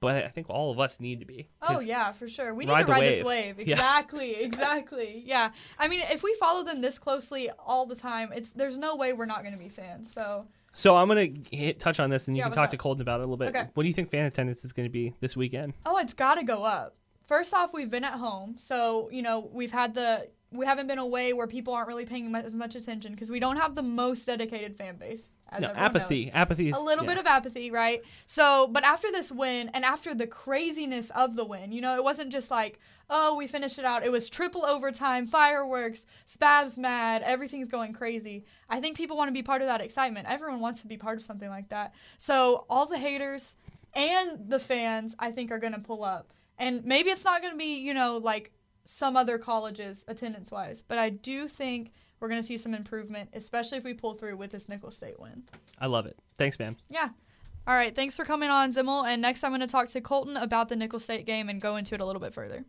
but 0.00 0.24
I 0.24 0.28
think 0.28 0.48
all 0.48 0.70
of 0.70 0.80
us 0.80 0.98
need 0.98 1.20
to 1.20 1.26
be. 1.26 1.48
Oh 1.60 1.80
yeah, 1.80 2.12
for 2.12 2.26
sure. 2.26 2.54
We 2.54 2.64
need 2.64 2.74
to 2.74 2.84
ride 2.86 3.02
this 3.02 3.22
wave. 3.22 3.58
wave. 3.58 3.68
Yeah. 3.68 3.74
Exactly, 3.74 4.34
exactly. 4.36 5.22
Yeah. 5.26 5.50
I 5.78 5.88
mean, 5.88 6.00
if 6.10 6.22
we 6.22 6.34
follow 6.40 6.64
them 6.64 6.80
this 6.80 6.98
closely 6.98 7.50
all 7.58 7.86
the 7.86 7.96
time, 7.96 8.30
it's 8.34 8.52
there's 8.52 8.78
no 8.78 8.96
way 8.96 9.12
we're 9.12 9.26
not 9.26 9.42
going 9.42 9.52
to 9.52 9.58
be 9.58 9.68
fans. 9.68 10.10
So 10.10 10.46
So 10.72 10.96
I'm 10.96 11.06
gonna 11.08 11.28
hit, 11.52 11.78
touch 11.78 12.00
on 12.00 12.08
this, 12.08 12.28
and 12.28 12.36
you 12.36 12.42
Yeah, 12.42 12.48
can 12.48 12.56
talk 12.56 12.70
to? 12.70 12.78
Colton 12.78 13.02
about 13.02 13.20
it 13.20 13.24
a 13.24 13.28
little 13.28 13.36
bit. 13.36 13.50
Okay. 13.50 13.68
What 13.74 13.82
do 13.82 13.88
you 13.88 13.94
think 13.94 14.08
fan 14.10 14.24
attendance 14.24 14.64
is 14.64 14.72
going 14.72 14.86
to 14.86 14.90
be 14.90 15.14
this 15.20 15.36
weekend? 15.36 15.74
Oh, 15.84 15.98
it's 15.98 16.14
got 16.14 16.36
to 16.36 16.44
go 16.44 16.64
up. 16.64 16.96
First 17.26 17.52
off, 17.52 17.74
we've 17.74 17.90
been 17.90 18.04
at 18.04 18.14
home, 18.14 18.56
so 18.58 19.08
you 19.12 19.20
know 19.20 19.50
we've 19.52 19.70
had 19.72 19.92
the 19.92 20.28
we 20.52 20.66
haven't 20.66 20.88
been 20.88 20.98
away 20.98 21.32
where 21.32 21.46
people 21.46 21.72
aren't 21.72 21.86
really 21.86 22.04
paying 22.04 22.34
as 22.34 22.54
much 22.54 22.74
attention 22.74 23.12
because 23.12 23.30
we 23.30 23.38
don't 23.38 23.56
have 23.56 23.76
the 23.76 23.82
most 23.82 24.24
dedicated 24.24 24.76
fan 24.76 24.96
base. 24.96 25.30
As 25.48 25.62
No, 25.62 25.68
apathy. 25.68 26.26
knows. 26.26 26.34
Apathy 26.34 26.68
is 26.68 26.76
A 26.76 26.80
little 26.80 27.04
yeah. 27.04 27.10
bit 27.10 27.18
of 27.20 27.26
apathy, 27.26 27.70
right? 27.70 28.02
So, 28.26 28.66
but 28.66 28.82
after 28.82 29.12
this 29.12 29.30
win 29.30 29.70
and 29.74 29.84
after 29.84 30.12
the 30.12 30.26
craziness 30.26 31.10
of 31.10 31.36
the 31.36 31.44
win, 31.44 31.70
you 31.70 31.80
know, 31.80 31.94
it 31.94 32.02
wasn't 32.02 32.32
just 32.32 32.50
like, 32.50 32.80
oh, 33.08 33.36
we 33.36 33.46
finished 33.46 33.78
it 33.78 33.84
out. 33.84 34.04
It 34.04 34.10
was 34.10 34.28
triple 34.28 34.64
overtime, 34.64 35.26
fireworks, 35.26 36.04
Spavs 36.28 36.76
mad, 36.76 37.22
everything's 37.22 37.68
going 37.68 37.92
crazy. 37.92 38.44
I 38.68 38.80
think 38.80 38.96
people 38.96 39.16
want 39.16 39.28
to 39.28 39.32
be 39.32 39.42
part 39.42 39.62
of 39.62 39.68
that 39.68 39.80
excitement. 39.80 40.26
Everyone 40.28 40.60
wants 40.60 40.80
to 40.82 40.88
be 40.88 40.96
part 40.96 41.16
of 41.16 41.24
something 41.24 41.48
like 41.48 41.68
that. 41.68 41.94
So, 42.18 42.66
all 42.68 42.86
the 42.86 42.98
haters 42.98 43.56
and 43.94 44.48
the 44.48 44.58
fans, 44.58 45.14
I 45.18 45.30
think, 45.30 45.52
are 45.52 45.58
going 45.58 45.74
to 45.74 45.80
pull 45.80 46.02
up. 46.02 46.32
And 46.58 46.84
maybe 46.84 47.10
it's 47.10 47.24
not 47.24 47.40
going 47.40 47.54
to 47.54 47.58
be, 47.58 47.78
you 47.78 47.94
know, 47.94 48.18
like 48.18 48.52
some 48.84 49.16
other 49.16 49.38
colleges 49.38 50.04
attendance 50.08 50.50
wise, 50.50 50.82
but 50.86 50.98
I 50.98 51.10
do 51.10 51.48
think 51.48 51.92
we're 52.20 52.28
going 52.28 52.40
to 52.40 52.46
see 52.46 52.56
some 52.56 52.74
improvement, 52.74 53.30
especially 53.32 53.78
if 53.78 53.84
we 53.84 53.94
pull 53.94 54.14
through 54.14 54.36
with 54.36 54.50
this 54.50 54.68
Nicholls 54.68 54.96
State 54.96 55.18
win. 55.18 55.42
I 55.78 55.86
love 55.86 56.06
it. 56.06 56.18
Thanks, 56.36 56.58
man. 56.58 56.76
Yeah. 56.88 57.08
All 57.66 57.74
right. 57.74 57.94
Thanks 57.94 58.16
for 58.16 58.24
coming 58.24 58.50
on, 58.50 58.70
Zimmel. 58.70 59.06
And 59.08 59.22
next, 59.22 59.42
I'm 59.42 59.50
going 59.50 59.60
to 59.60 59.66
talk 59.66 59.88
to 59.88 60.00
Colton 60.00 60.36
about 60.36 60.68
the 60.68 60.76
Nicholls 60.76 61.04
State 61.04 61.24
game 61.24 61.48
and 61.48 61.60
go 61.60 61.76
into 61.76 61.94
it 61.94 62.00
a 62.00 62.04
little 62.04 62.20
bit 62.20 62.34
further. 62.34 62.64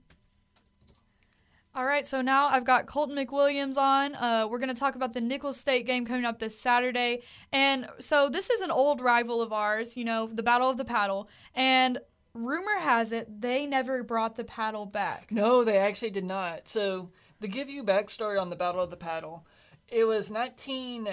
All 1.73 1.85
right. 1.85 2.05
So 2.05 2.21
now 2.21 2.47
I've 2.47 2.65
got 2.65 2.85
Colton 2.85 3.15
McWilliams 3.15 3.77
on. 3.77 4.15
Uh, 4.15 4.47
we're 4.49 4.59
going 4.59 4.73
to 4.73 4.79
talk 4.79 4.95
about 4.95 5.13
the 5.13 5.21
Nicholls 5.21 5.57
State 5.57 5.85
game 5.87 6.05
coming 6.05 6.25
up 6.25 6.39
this 6.39 6.59
Saturday. 6.59 7.21
And 7.53 7.87
so 7.99 8.29
this 8.29 8.49
is 8.49 8.61
an 8.61 8.71
old 8.71 9.01
rival 9.01 9.41
of 9.41 9.53
ours, 9.53 9.95
you 9.95 10.03
know, 10.03 10.27
the 10.27 10.43
Battle 10.43 10.69
of 10.69 10.77
the 10.77 10.85
Paddle. 10.85 11.29
And 11.55 11.99
rumor 12.33 12.77
has 12.79 13.11
it 13.11 13.41
they 13.41 13.65
never 13.65 14.03
brought 14.03 14.35
the 14.35 14.43
paddle 14.43 14.85
back. 14.85 15.31
No, 15.31 15.63
they 15.63 15.77
actually 15.77 16.11
did 16.11 16.25
not. 16.25 16.67
So 16.67 17.09
to 17.41 17.47
give 17.47 17.69
you 17.69 17.83
backstory 17.83 18.39
on 18.39 18.49
the 18.49 18.55
Battle 18.55 18.81
of 18.81 18.89
the 18.89 18.97
Paddle, 18.97 19.45
it 19.87 20.05
was 20.05 20.31
19. 20.31 21.05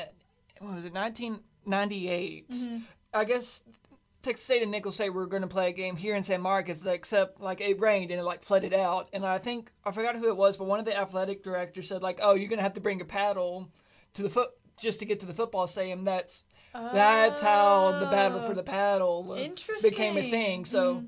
What 0.61 0.75
was 0.75 0.85
it? 0.85 0.93
1998. 0.93 2.51
Mm-hmm. 2.51 2.79
I 3.15 3.25
guess 3.25 3.63
Texas 4.23 4.45
State 4.45 4.63
and 4.63 4.71
Nicholls 4.71 4.97
State 4.97 5.13
were 5.13 5.27
going 5.27 5.43
to 5.43 5.49
play 5.49 5.69
a 5.69 5.73
game 5.73 5.97
here 5.97 6.15
in 6.15 6.23
San 6.23 6.41
Marcos, 6.41 6.85
except 6.85 7.41
like 7.41 7.61
it 7.61 7.81
rained 7.81 8.11
and 8.11 8.21
it 8.21 8.25
like 8.25 8.43
flooded 8.43 8.75
out. 8.75 9.09
And 9.13 9.25
I 9.25 9.39
think 9.39 9.73
I 9.85 9.91
forgot 9.91 10.17
who 10.17 10.29
it 10.29 10.37
was, 10.37 10.57
but 10.57 10.67
one 10.67 10.79
of 10.79 10.85
the 10.85 10.97
athletic 10.97 11.43
directors 11.43 11.89
said 11.89 12.03
like, 12.03 12.21
"Oh, 12.23 12.35
you're 12.35 12.49
going 12.49 12.59
to 12.59 12.65
have 12.65 12.75
to 12.75 12.81
bring 12.81 13.01
a 13.01 13.07
paddle 13.07 13.71
to 14.15 14.23
the 14.23 14.29
foot 14.29 14.51
just 14.77 14.99
to 15.01 15.07
get 15.07 15.21
to 15.21 15.27
the 15.27 15.35
football 15.35 15.67
stadium." 15.67 16.05
That's 16.05 16.45
that's 16.93 17.41
how 17.41 17.99
the 18.01 18.07
battle 18.07 18.41
for 18.41 18.55
the 18.55 18.63
paddle 18.63 19.33
uh, 19.33 19.49
became 19.83 20.17
a 20.17 20.31
thing. 20.31 20.65
So 20.65 21.05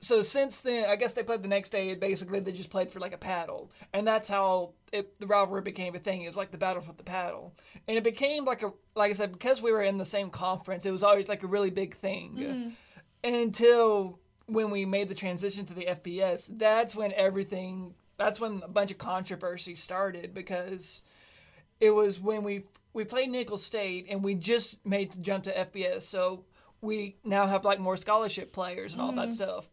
so 0.00 0.22
since 0.22 0.60
then, 0.60 0.88
I 0.88 0.96
guess 0.96 1.14
they 1.14 1.22
played 1.22 1.42
the 1.42 1.48
next 1.48 1.70
day. 1.70 1.94
Basically, 1.94 2.38
they 2.40 2.52
just 2.52 2.70
played 2.70 2.90
for 2.90 3.00
like 3.00 3.14
a 3.14 3.18
paddle, 3.18 3.70
and 3.92 4.06
that's 4.06 4.28
how 4.28 4.72
it, 4.92 5.18
the 5.20 5.26
rivalry 5.26 5.62
became 5.62 5.94
a 5.96 5.98
thing. 5.98 6.22
It 6.22 6.28
was 6.28 6.36
like 6.36 6.50
the 6.50 6.58
battle 6.58 6.82
for 6.82 6.92
the 6.92 7.02
paddle, 7.02 7.54
and 7.88 7.96
it 7.96 8.04
became 8.04 8.44
like 8.44 8.62
a 8.62 8.72
like 8.94 9.10
I 9.10 9.14
said 9.14 9.32
because 9.32 9.62
we 9.62 9.72
were 9.72 9.82
in 9.82 9.98
the 9.98 10.04
same 10.04 10.30
conference. 10.30 10.84
It 10.86 10.90
was 10.90 11.02
always 11.02 11.28
like 11.28 11.42
a 11.42 11.46
really 11.46 11.70
big 11.70 11.94
thing 11.94 12.36
until 13.24 14.18
when 14.46 14.70
we 14.70 14.84
made 14.84 15.08
the 15.08 15.14
transition 15.14 15.64
to 15.66 15.74
the 15.74 15.86
FBS. 15.86 16.48
That's 16.56 16.94
when 16.94 17.12
everything. 17.14 17.94
That's 18.18 18.38
when 18.40 18.62
a 18.62 18.68
bunch 18.68 18.90
of 18.90 18.98
controversy 18.98 19.74
started 19.74 20.32
because 20.32 21.02
it 21.80 21.90
was 21.90 22.20
when 22.20 22.42
we 22.44 22.64
we 22.96 23.04
played 23.04 23.28
Nicholls 23.28 23.62
State 23.62 24.06
and 24.08 24.24
we 24.24 24.34
just 24.34 24.84
made 24.86 25.12
the 25.12 25.18
jump 25.18 25.44
to 25.44 25.52
FBS. 25.54 26.02
So 26.02 26.46
we 26.80 27.18
now 27.24 27.46
have 27.46 27.62
like 27.62 27.78
more 27.78 27.98
scholarship 27.98 28.54
players 28.54 28.94
and 28.94 29.02
all 29.02 29.12
that 29.12 29.32
stuff. 29.32 29.68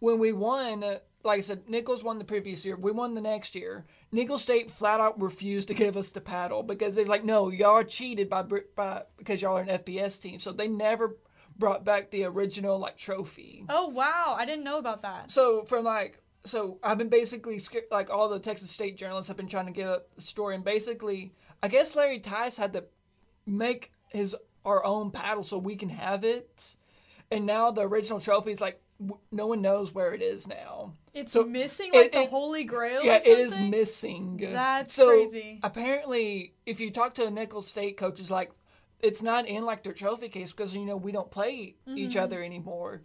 When 0.00 0.18
we 0.18 0.32
won, 0.32 0.84
uh, 0.84 0.98
like 1.24 1.38
I 1.38 1.40
said, 1.40 1.66
Nicholls 1.66 2.04
won 2.04 2.18
the 2.18 2.26
previous 2.26 2.66
year. 2.66 2.76
We 2.76 2.92
won 2.92 3.14
the 3.14 3.22
next 3.22 3.54
year. 3.54 3.86
Nicholls 4.12 4.42
State 4.42 4.70
flat 4.70 5.00
out 5.00 5.18
refused 5.18 5.68
to 5.68 5.74
give 5.74 5.96
us 5.96 6.10
the 6.10 6.20
paddle 6.20 6.62
because 6.62 6.94
they're 6.94 7.06
like, 7.06 7.24
no, 7.24 7.48
y'all 7.48 7.70
are 7.70 7.84
cheated 7.84 8.28
by, 8.28 8.42
by 8.42 9.02
because 9.16 9.40
y'all 9.40 9.56
are 9.56 9.62
an 9.62 9.78
FBS 9.78 10.20
team. 10.20 10.38
So 10.38 10.52
they 10.52 10.68
never 10.68 11.16
brought 11.58 11.86
back 11.86 12.10
the 12.10 12.24
original 12.24 12.78
like 12.78 12.98
trophy. 12.98 13.64
Oh, 13.70 13.88
wow. 13.88 14.36
I 14.38 14.44
didn't 14.44 14.64
know 14.64 14.76
about 14.76 15.00
that. 15.02 15.30
So 15.30 15.64
from 15.64 15.84
like 15.84 16.22
so 16.44 16.78
I've 16.82 16.98
been 16.98 17.08
basically 17.08 17.60
like 17.90 18.10
all 18.10 18.28
the 18.28 18.38
Texas 18.38 18.70
State 18.70 18.96
journalists 18.96 19.28
have 19.28 19.36
been 19.36 19.48
trying 19.48 19.66
to 19.66 19.72
get 19.72 19.86
a 19.86 20.02
story 20.18 20.54
and 20.54 20.64
basically 20.64 21.32
I 21.62 21.68
guess 21.68 21.96
Larry 21.96 22.20
Teis 22.20 22.58
had 22.58 22.72
to 22.74 22.84
make 23.46 23.92
his 24.08 24.36
our 24.64 24.84
own 24.84 25.10
paddle 25.10 25.42
so 25.42 25.58
we 25.58 25.76
can 25.76 25.88
have 25.88 26.24
it, 26.24 26.76
and 27.30 27.46
now 27.46 27.70
the 27.70 27.82
original 27.82 28.20
trophy 28.20 28.52
is 28.52 28.60
like 28.60 28.80
w- 29.00 29.18
no 29.32 29.46
one 29.46 29.62
knows 29.62 29.92
where 29.94 30.12
it 30.12 30.20
is 30.22 30.46
now. 30.46 30.92
It's 31.14 31.32
So, 31.32 31.44
missing 31.44 31.90
it- 31.92 31.96
like 31.96 32.12
the 32.12 32.22
it- 32.22 32.30
Holy 32.30 32.64
Grail. 32.64 33.02
Yeah, 33.02 33.16
it 33.16 33.26
is 33.38 33.56
missing. 33.56 34.36
That's 34.40 34.92
so 34.92 35.28
crazy. 35.28 35.58
Apparently, 35.62 36.54
if 36.66 36.80
you 36.80 36.90
talk 36.90 37.14
to 37.14 37.26
a 37.26 37.30
Nicholls 37.30 37.66
State 37.66 37.96
coach, 37.96 38.20
it's 38.20 38.30
like 38.30 38.50
it's 39.00 39.22
not 39.22 39.46
in 39.46 39.64
like 39.64 39.82
their 39.84 39.92
trophy 39.94 40.28
case 40.28 40.52
because 40.52 40.74
you 40.74 40.84
know 40.84 40.96
we 40.96 41.12
don't 41.12 41.30
play 41.30 41.76
each 41.86 42.10
Mm-hmm. 42.14 42.18
other 42.22 42.42
anymore. 42.42 43.02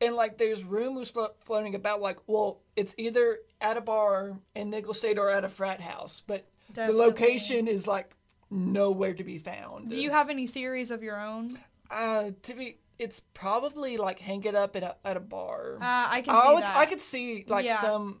And 0.00 0.14
like, 0.14 0.36
there's 0.36 0.62
rumors 0.62 1.10
flo- 1.10 1.32
floating 1.40 1.74
about 1.74 2.02
like, 2.02 2.18
well, 2.26 2.60
it's 2.76 2.94
either 2.98 3.38
at 3.62 3.78
a 3.78 3.80
bar 3.80 4.38
in 4.54 4.68
Nicholls 4.68 4.98
State 4.98 5.18
or 5.18 5.30
at 5.30 5.44
a 5.44 5.48
frat 5.48 5.80
house, 5.80 6.20
but 6.26 6.46
Definitely. 6.72 6.94
the 6.94 7.00
location 7.06 7.68
is 7.68 7.86
like 7.86 8.14
nowhere 8.50 9.14
to 9.14 9.24
be 9.24 9.38
found. 9.38 9.90
Do 9.90 10.00
you 10.00 10.10
have 10.10 10.30
any 10.30 10.46
theories 10.46 10.90
of 10.90 11.02
your 11.02 11.20
own? 11.20 11.58
Uh, 11.90 12.30
to 12.42 12.54
be, 12.54 12.78
it's 12.98 13.20
probably 13.34 13.96
like 13.96 14.18
hang 14.18 14.44
it 14.44 14.54
up 14.54 14.76
at 14.76 14.82
a 14.82 14.96
at 15.04 15.16
a 15.16 15.20
bar. 15.20 15.76
Uh, 15.76 16.06
I 16.10 16.22
can 16.22 16.34
I 16.34 16.46
see 16.46 16.54
would, 16.54 16.64
that. 16.64 16.76
I 16.76 16.86
could 16.86 17.00
see 17.00 17.44
like 17.48 17.64
Yeah. 17.64 17.78
some, 17.78 18.20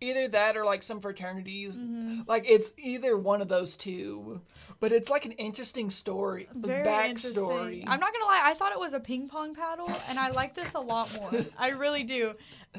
either 0.00 0.26
that 0.28 0.56
or 0.56 0.64
like 0.64 0.82
some 0.82 1.00
fraternities. 1.00 1.78
Mm-hmm. 1.78 2.22
Like 2.26 2.44
it's 2.48 2.72
either 2.78 3.16
one 3.16 3.40
of 3.42 3.48
those 3.48 3.76
two. 3.76 4.40
But 4.80 4.90
it's 4.90 5.08
like 5.10 5.24
an 5.26 5.32
interesting 5.32 5.90
story, 5.90 6.48
Very 6.54 6.84
backstory. 6.84 7.08
interesting. 7.10 7.84
I'm 7.88 8.00
not 8.00 8.12
gonna 8.12 8.24
lie, 8.24 8.40
I 8.42 8.54
thought 8.54 8.72
it 8.72 8.80
was 8.80 8.94
a 8.94 9.00
ping 9.00 9.28
pong 9.28 9.54
paddle, 9.54 9.88
and 10.08 10.18
I 10.18 10.30
like 10.30 10.54
this 10.54 10.74
a 10.74 10.80
lot 10.80 11.16
more. 11.20 11.30
I 11.56 11.70
really 11.70 12.02
do. 12.02 12.32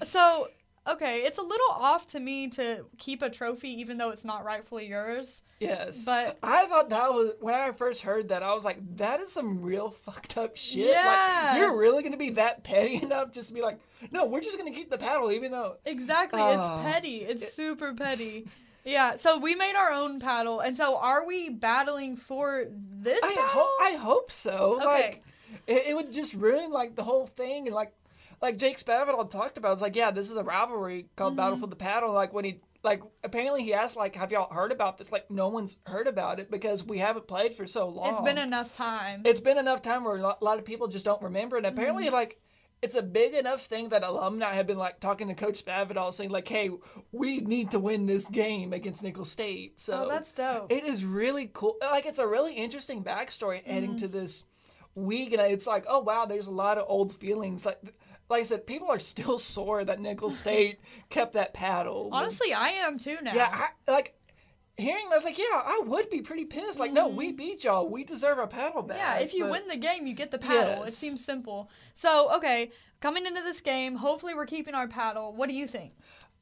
So, 0.04 0.50
okay, 0.88 1.20
it's 1.24 1.38
a 1.38 1.42
little 1.42 1.70
off 1.72 2.08
to 2.08 2.20
me 2.20 2.48
to 2.50 2.86
keep 2.98 3.22
a 3.22 3.30
trophy 3.30 3.70
even 3.82 3.98
though 3.98 4.10
it's 4.10 4.26
not 4.26 4.44
rightfully 4.44 4.88
yours. 4.88 5.44
Yes, 5.60 6.04
But- 6.06 6.38
I 6.44 6.66
thought 6.66 6.90
that 6.90 7.14
was 7.14 7.34
when 7.40 7.56
I 7.56 7.72
first 7.72 8.02
heard 8.02 8.30
that. 8.30 8.44
I 8.44 8.54
was 8.54 8.66
like, 8.66 8.78
"That 8.98 9.22
is 9.22 9.32
some 9.32 9.62
real 9.62 9.90
fucked 9.90 10.38
up 10.38 10.58
shit." 10.58 10.88
Yeah. 10.90 11.52
Like, 11.52 11.58
you're 11.60 11.78
really 11.78 12.04
gonna 12.04 12.18
be 12.18 12.32
that 12.32 12.64
petty 12.64 12.96
enough 13.04 13.32
just 13.32 13.48
to 13.48 13.54
be 13.54 13.62
like, 13.62 13.80
"No, 14.12 14.26
we're 14.26 14.42
just 14.42 14.58
gonna 14.58 14.72
keep 14.72 14.90
the 14.90 14.98
paddle, 14.98 15.32
even 15.32 15.52
though." 15.52 15.78
Exactly, 15.86 16.42
Oh. 16.42 16.50
it's 16.50 16.62
ah. 16.64 16.82
petty. 16.84 17.18
It's 17.22 17.54
super 17.54 17.94
petty. 17.94 18.46
Yeah, 18.86 19.16
so 19.16 19.38
we 19.40 19.56
made 19.56 19.76
our 19.78 19.94
own 19.94 20.20
paddle, 20.20 20.60
and 20.60 20.76
so 20.76 20.98
are 20.98 21.26
we 21.26 21.48
battling 21.50 22.18
for 22.18 22.66
this 22.70 23.24
I 23.24 23.30
paddle? 23.30 23.48
hope 23.48 23.70
I 23.82 23.92
hope 23.96 24.30
so. 24.30 24.76
Okay. 24.76 24.86
Like 24.86 25.24
it, 25.68 25.84
it 25.88 25.96
would 25.96 26.12
just 26.12 26.34
ruin 26.34 26.70
like 26.70 26.98
the 26.98 27.04
whole 27.06 27.26
thing 27.28 27.68
and 27.68 27.74
like 27.74 27.94
like 28.44 28.58
Jake 28.58 28.78
Spavital 28.78 29.28
talked 29.30 29.58
about. 29.58 29.74
It's 29.74 29.82
like 29.82 29.96
yeah, 29.96 30.12
this 30.12 30.30
is 30.30 30.38
a 30.38 30.44
rivalry 30.44 31.08
called 31.16 31.32
Mm-hmm. 31.32 31.38
Battle 31.38 31.58
for 31.58 31.68
the 31.68 31.76
Paddle. 31.76 32.14
Like 32.14 32.32
when 32.34 32.46
he 32.46 32.62
like 32.84 33.02
apparently 33.24 33.64
he 33.64 33.74
asked 33.74 33.96
like, 33.96 34.16
have 34.18 34.32
y'all 34.32 34.54
heard 34.54 34.72
about 34.72 34.98
this? 34.98 35.12
Like 35.12 35.32
no 35.32 35.48
one's 35.48 35.78
heard 35.88 36.06
about 36.06 36.40
it 36.40 36.52
because 36.52 36.86
we 36.86 37.00
haven't 37.00 37.28
played 37.28 37.56
for 37.56 37.66
so 37.66 37.88
long. 37.88 38.12
it's 38.12 38.22
been 38.22 38.38
enough 38.38 38.76
time. 38.76 39.22
it's 39.26 39.40
been 39.40 39.58
enough 39.58 39.82
time 39.82 40.04
where 40.04 40.18
a 40.18 40.36
lot, 40.42 40.60
of 40.60 40.66
people 40.66 40.88
just 40.88 41.06
don't 41.06 41.22
remember. 41.24 41.58
And 41.58 41.66
apparently 41.66 42.06
Mm-hmm. 42.06 42.14
like. 42.14 42.40
It's 42.82 42.96
a 42.96 43.02
big 43.02 43.34
enough 43.34 43.66
thing 43.66 43.88
that 43.94 44.04
alumni 44.04 44.56
have 44.56 44.68
been 44.68 44.78
like 44.78 45.00
talking 45.00 45.30
to 45.30 45.34
Coach 45.36 45.64
Spavital, 45.64 46.12
saying 46.12 46.32
like, 46.32 46.46
"Hey, 46.46 46.70
we 47.14 47.40
need 47.40 47.72
to 47.72 47.80
win 47.80 48.08
this 48.08 48.28
game 48.28 48.74
against 48.74 49.04
Nicholls 49.04 49.32
State." 49.32 49.80
So 49.80 50.04
oh, 50.04 50.10
that's 50.10 50.34
dope. 50.34 50.70
it 50.70 50.84
is 50.84 51.06
really 51.06 51.50
cool. 51.54 51.78
Like 51.82 52.06
it's 52.06 52.20
a 52.20 52.28
really 52.28 52.54
interesting 52.56 53.02
backstory 53.02 53.64
heading 53.64 53.92
Mm-hmm. 53.92 54.00
to 54.00 54.08
this 54.10 54.44
week, 54.96 55.32
and 55.32 55.42
it's 55.42 55.66
like, 55.66 55.86
oh 55.88 56.02
wow, 56.02 56.26
there's 56.26 56.48
a 56.48 56.52
lot 56.52 56.78
of 56.78 56.84
old 56.90 57.14
feelings. 57.14 57.66
Like, 57.66 57.80
like 58.30 58.42
I 58.42 58.44
said, 58.44 58.66
people 58.66 58.88
are 58.90 59.00
still 59.00 59.38
sore 59.54 59.84
that 59.86 60.00
Nicholls 60.00 60.38
State 60.44 60.80
kept 61.10 61.34
that 61.34 61.54
paddle. 61.54 62.10
Honestly, 62.12 62.54
I 62.54 62.70
am 62.70 62.98
too 62.98 63.18
now. 63.22 63.34
yeah, 63.34 63.50
I, 63.52 63.92
like 63.92 64.16
hearing, 64.78 65.06
I 65.12 65.16
was 65.16 65.24
like, 65.24 65.38
yeah, 65.38 65.46
I 65.52 65.82
would 65.86 66.10
be 66.10 66.22
pretty 66.22 66.46
pissed. 66.46 66.80
Like, 66.80 66.92
no, 66.92 67.08
we 67.10 67.32
beat 67.32 67.64
y'all. 67.64 67.88
We 67.88 68.04
deserve 68.04 68.40
a 68.40 68.48
paddle 68.48 68.82
back. 68.82 68.98
Mm-hmm. 68.98 69.20
Yeah, 69.20 69.24
if 69.26 69.34
you 69.34 69.44
but- 69.44 69.52
win 69.52 69.68
the 69.68 69.78
game, 69.78 70.08
you 70.08 70.14
get 70.16 70.32
the 70.32 70.40
paddle. 70.40 70.84
It 70.84 70.94
seems 70.94 71.24
simple. 71.24 71.70
So, 71.94 72.32
okay, 72.38 72.72
coming 73.00 73.26
into 73.28 73.42
this 73.44 73.62
game, 73.62 73.96
hopefully 73.96 74.34
we're 74.34 74.46
keeping 74.48 74.74
our 74.74 74.88
paddle. 74.88 75.36
What 75.36 75.50
do 75.50 75.56
you 75.56 75.68
think? 75.68 75.94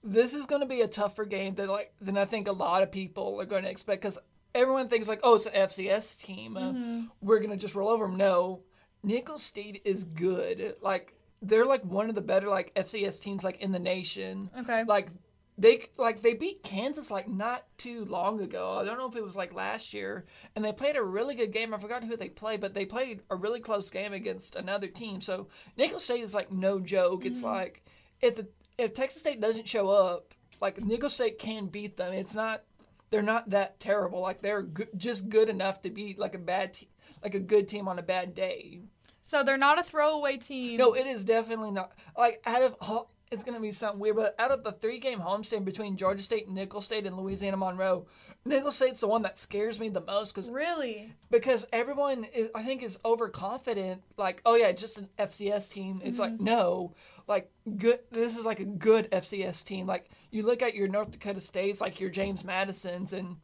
this 0.04 0.34
is 0.34 0.48
going 0.48 0.62
to 0.62 0.68
be 0.68 0.82
a 0.82 0.88
tougher 0.88 1.26
game 1.26 1.54
than 1.54 1.68
like 1.70 1.94
than 2.02 2.18
I 2.18 2.26
think 2.26 2.48
a 2.48 2.52
lot 2.52 2.82
of 2.82 2.92
people 2.92 3.40
are 3.40 3.46
going 3.46 3.62
to 3.66 3.70
expect 3.70 4.02
because 4.02 4.18
everyone 4.56 4.88
thinks 4.88 5.08
like, 5.08 5.20
oh, 5.22 5.36
it's 5.36 5.46
an 5.46 5.54
FCS 5.54 6.20
team. 6.24 6.58
Uh, 6.58 6.62
Mm-hmm. 6.72 7.02
we're 7.22 7.38
going 7.38 7.52
to 7.52 7.56
just 7.58 7.76
roll 7.76 7.88
over 7.90 8.08
them. 8.08 8.18
No, 8.18 8.64
Nicholls 9.04 9.44
State 9.44 9.82
is 9.86 10.04
good. 10.04 10.76
Like 10.82 11.14
they're 11.42 11.66
like 11.66 11.84
one 11.84 12.10
of 12.10 12.16
the 12.16 12.22
better 12.22 12.48
like 12.48 12.74
FCS 12.76 13.22
teams 13.22 13.44
like 13.44 13.62
in 13.62 13.72
the 13.72 13.80
nation. 13.80 14.50
Okay. 14.60 14.84
Like 14.84 15.10
they 15.58 15.90
like 15.98 16.22
they 16.22 16.34
beat 16.34 16.64
Kansas 16.64 17.12
like 17.12 17.28
not 17.28 17.66
too 17.78 18.06
long 18.06 18.42
ago. 18.42 18.78
I 18.80 18.86
don't 18.86 18.98
know 18.98 19.08
if 19.08 19.16
it 19.16 19.24
was 19.24 19.36
like 19.36 19.54
last 19.54 19.94
year, 19.94 20.26
and 20.56 20.64
they 20.64 20.72
played 20.72 20.96
a 20.96 21.04
really 21.04 21.36
good 21.36 21.52
game. 21.52 21.74
I 21.74 21.78
forgot 21.78 22.04
who 22.04 22.16
they 22.16 22.30
played, 22.30 22.62
but 22.62 22.74
they 22.74 22.86
played 22.86 23.22
a 23.30 23.36
really 23.36 23.60
close 23.60 23.90
game 23.90 24.14
against 24.14 24.56
another 24.56 24.88
team. 24.88 25.22
So 25.22 25.48
Nicholls 25.78 26.04
State 26.04 26.24
is 26.24 26.34
like 26.34 26.52
no 26.52 26.80
joke. 26.80 27.26
It's 27.26 27.40
mm-hmm. 27.40 27.48
like 27.48 27.86
if 28.22 28.36
the 28.36 28.48
if 28.78 28.94
Texas 28.94 29.22
State 29.22 29.42
doesn't 29.42 29.68
show 29.68 29.90
up, 29.90 30.34
like 30.62 30.84
Nicholls 30.84 31.14
State 31.14 31.38
can 31.38 31.68
beat 31.68 31.98
them. 31.98 32.14
It's 32.14 32.36
not 32.36 32.64
they're 33.12 33.22
not 33.22 33.50
that 33.50 33.80
terrible. 33.80 34.22
Like 34.22 34.42
they're 34.42 34.64
good, 34.64 34.90
just 34.96 35.30
good 35.30 35.50
enough 35.50 35.82
to 35.82 35.90
beat 35.90 36.18
like 36.18 36.34
a 36.34 36.40
bad 36.40 36.74
te- 36.74 36.90
like 37.24 37.36
a 37.36 37.40
good 37.40 37.68
team 37.68 37.88
on 37.88 38.00
a 38.00 38.04
bad 38.04 38.34
day. 38.34 38.82
So 39.24 39.44
they're 39.44 39.58
not 39.58 39.80
a 39.80 39.84
throwaway 39.84 40.38
team. 40.38 40.78
No, 40.78 40.94
it 40.94 41.08
is 41.08 41.24
definitely 41.26 41.72
not. 41.72 41.92
Like 42.18 42.42
out 42.46 42.62
of 42.64 42.76
ho- 42.80 43.08
it's 43.32 43.44
gonna 43.44 43.62
be 43.62 43.72
something 43.72 44.00
weird, 44.00 44.18
but 44.18 44.36
out 44.38 44.52
of 44.52 44.64
the 44.64 44.74
three 44.74 45.00
game 45.00 45.20
homestand 45.20 45.64
between 45.64 45.96
Georgia 45.96 46.22
State, 46.22 46.50
Nicholls 46.50 46.86
State, 46.86 47.06
and 47.06 47.16
Louisiana 47.18 47.56
Monroe, 47.58 48.06
Nicholls 48.44 48.76
State's 48.76 49.00
the 49.00 49.08
one 49.08 49.22
that 49.22 49.38
scares 49.38 49.80
me 49.80 49.88
the 49.88 50.02
most 50.02 50.34
because 50.34 50.50
Really? 50.50 51.14
because 51.30 51.66
everyone 51.72 52.26
is, 52.26 52.50
I 52.54 52.64
think 52.64 52.84
is 52.84 53.00
overconfident. 53.06 54.02
Like, 54.18 54.42
oh 54.46 54.56
yeah, 54.56 54.68
it's 54.68 54.82
just 54.82 54.98
an 54.98 55.08
FCS 55.18 55.72
team. 55.72 56.02
It's 56.04 56.20
like 56.20 56.34
mm-hmm. 56.34 56.44
no, 56.44 56.94
like 57.28 57.50
good. 57.78 58.00
This 58.12 58.38
is 58.38 58.46
like 58.46 58.60
a 58.60 58.66
good 58.66 59.10
FCS 59.12 59.64
team. 59.64 59.88
Like 59.88 60.10
you 60.32 60.44
look 60.44 60.62
at 60.62 60.76
your 60.76 60.88
North 60.88 61.12
Dakota 61.12 61.40
States, 61.40 61.80
like 61.80 62.00
your 62.02 62.10
James 62.10 62.44
Madisons 62.44 63.14
and 63.14 63.38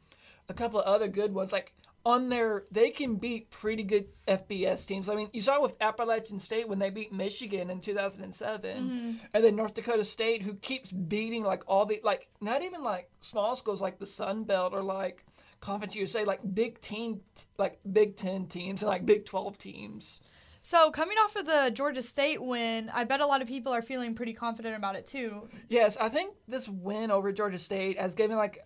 a 0.50 0.54
couple 0.54 0.80
of 0.82 0.86
other 0.86 1.08
good 1.08 1.34
ones. 1.34 1.54
Like 1.54 1.74
on 2.08 2.30
their, 2.30 2.64
they 2.72 2.90
can 2.90 3.16
beat 3.16 3.50
pretty 3.50 3.84
good 3.84 4.06
FBS 4.30 4.88
teams. 4.88 5.10
I 5.10 5.16
mean, 5.16 5.30
you 5.34 5.42
saw 5.42 5.62
with 5.62 5.76
Appalachian 5.82 6.40
State 6.40 6.70
when 6.70 6.80
they 6.80 6.90
beat 6.90 7.12
Michigan 7.12 7.70
in 7.70 7.82
2007, 7.82 8.78
mm-hmm. 8.78 9.12
and 9.34 9.44
then 9.44 9.58
North 9.58 9.74
Dakota 9.74 10.06
State, 10.06 10.42
who 10.42 10.56
keeps 10.56 10.90
beating 10.90 11.44
like 11.44 11.64
all 11.68 11.86
the 11.86 12.00
like 12.06 12.30
not 12.40 12.62
even 12.62 12.82
like 12.82 13.10
small 13.20 13.58
schools 13.58 13.82
like 13.82 14.00
the 14.00 14.06
Sun 14.06 14.46
Belt 14.46 14.74
or 14.74 14.82
like. 14.82 15.26
Conference 15.60 15.96
USA, 15.96 16.24
like 16.24 16.40
big 16.54 16.80
team, 16.82 17.22
like 17.58 17.80
Big 17.92 18.16
Ten 18.16 18.46
teams 18.46 18.84
and 18.84 18.90
like 18.90 19.08
Big 19.08 19.26
Twelve 19.26 19.58
teams. 19.58 20.20
So 20.62 20.92
coming 20.92 21.18
off 21.18 21.36
of 21.36 21.48
the 21.48 21.72
Georgia 21.74 22.04
State 22.04 22.40
win, 22.40 22.92
I 22.94 23.06
bet 23.06 23.22
a 23.22 23.26
lot 23.26 23.42
of 23.42 23.48
people 23.48 23.74
are 23.74 23.82
feeling 23.82 24.14
pretty 24.14 24.34
confident 24.34 24.76
about 24.76 24.96
it 24.96 25.08
too. 25.08 25.50
Yes, 25.68 25.98
I 25.98 26.10
think 26.10 26.36
this 26.48 26.70
win 26.70 27.10
over 27.10 27.32
Georgia 27.32 27.58
State 27.58 28.00
has 28.00 28.14
given 28.14 28.38
like 28.38 28.60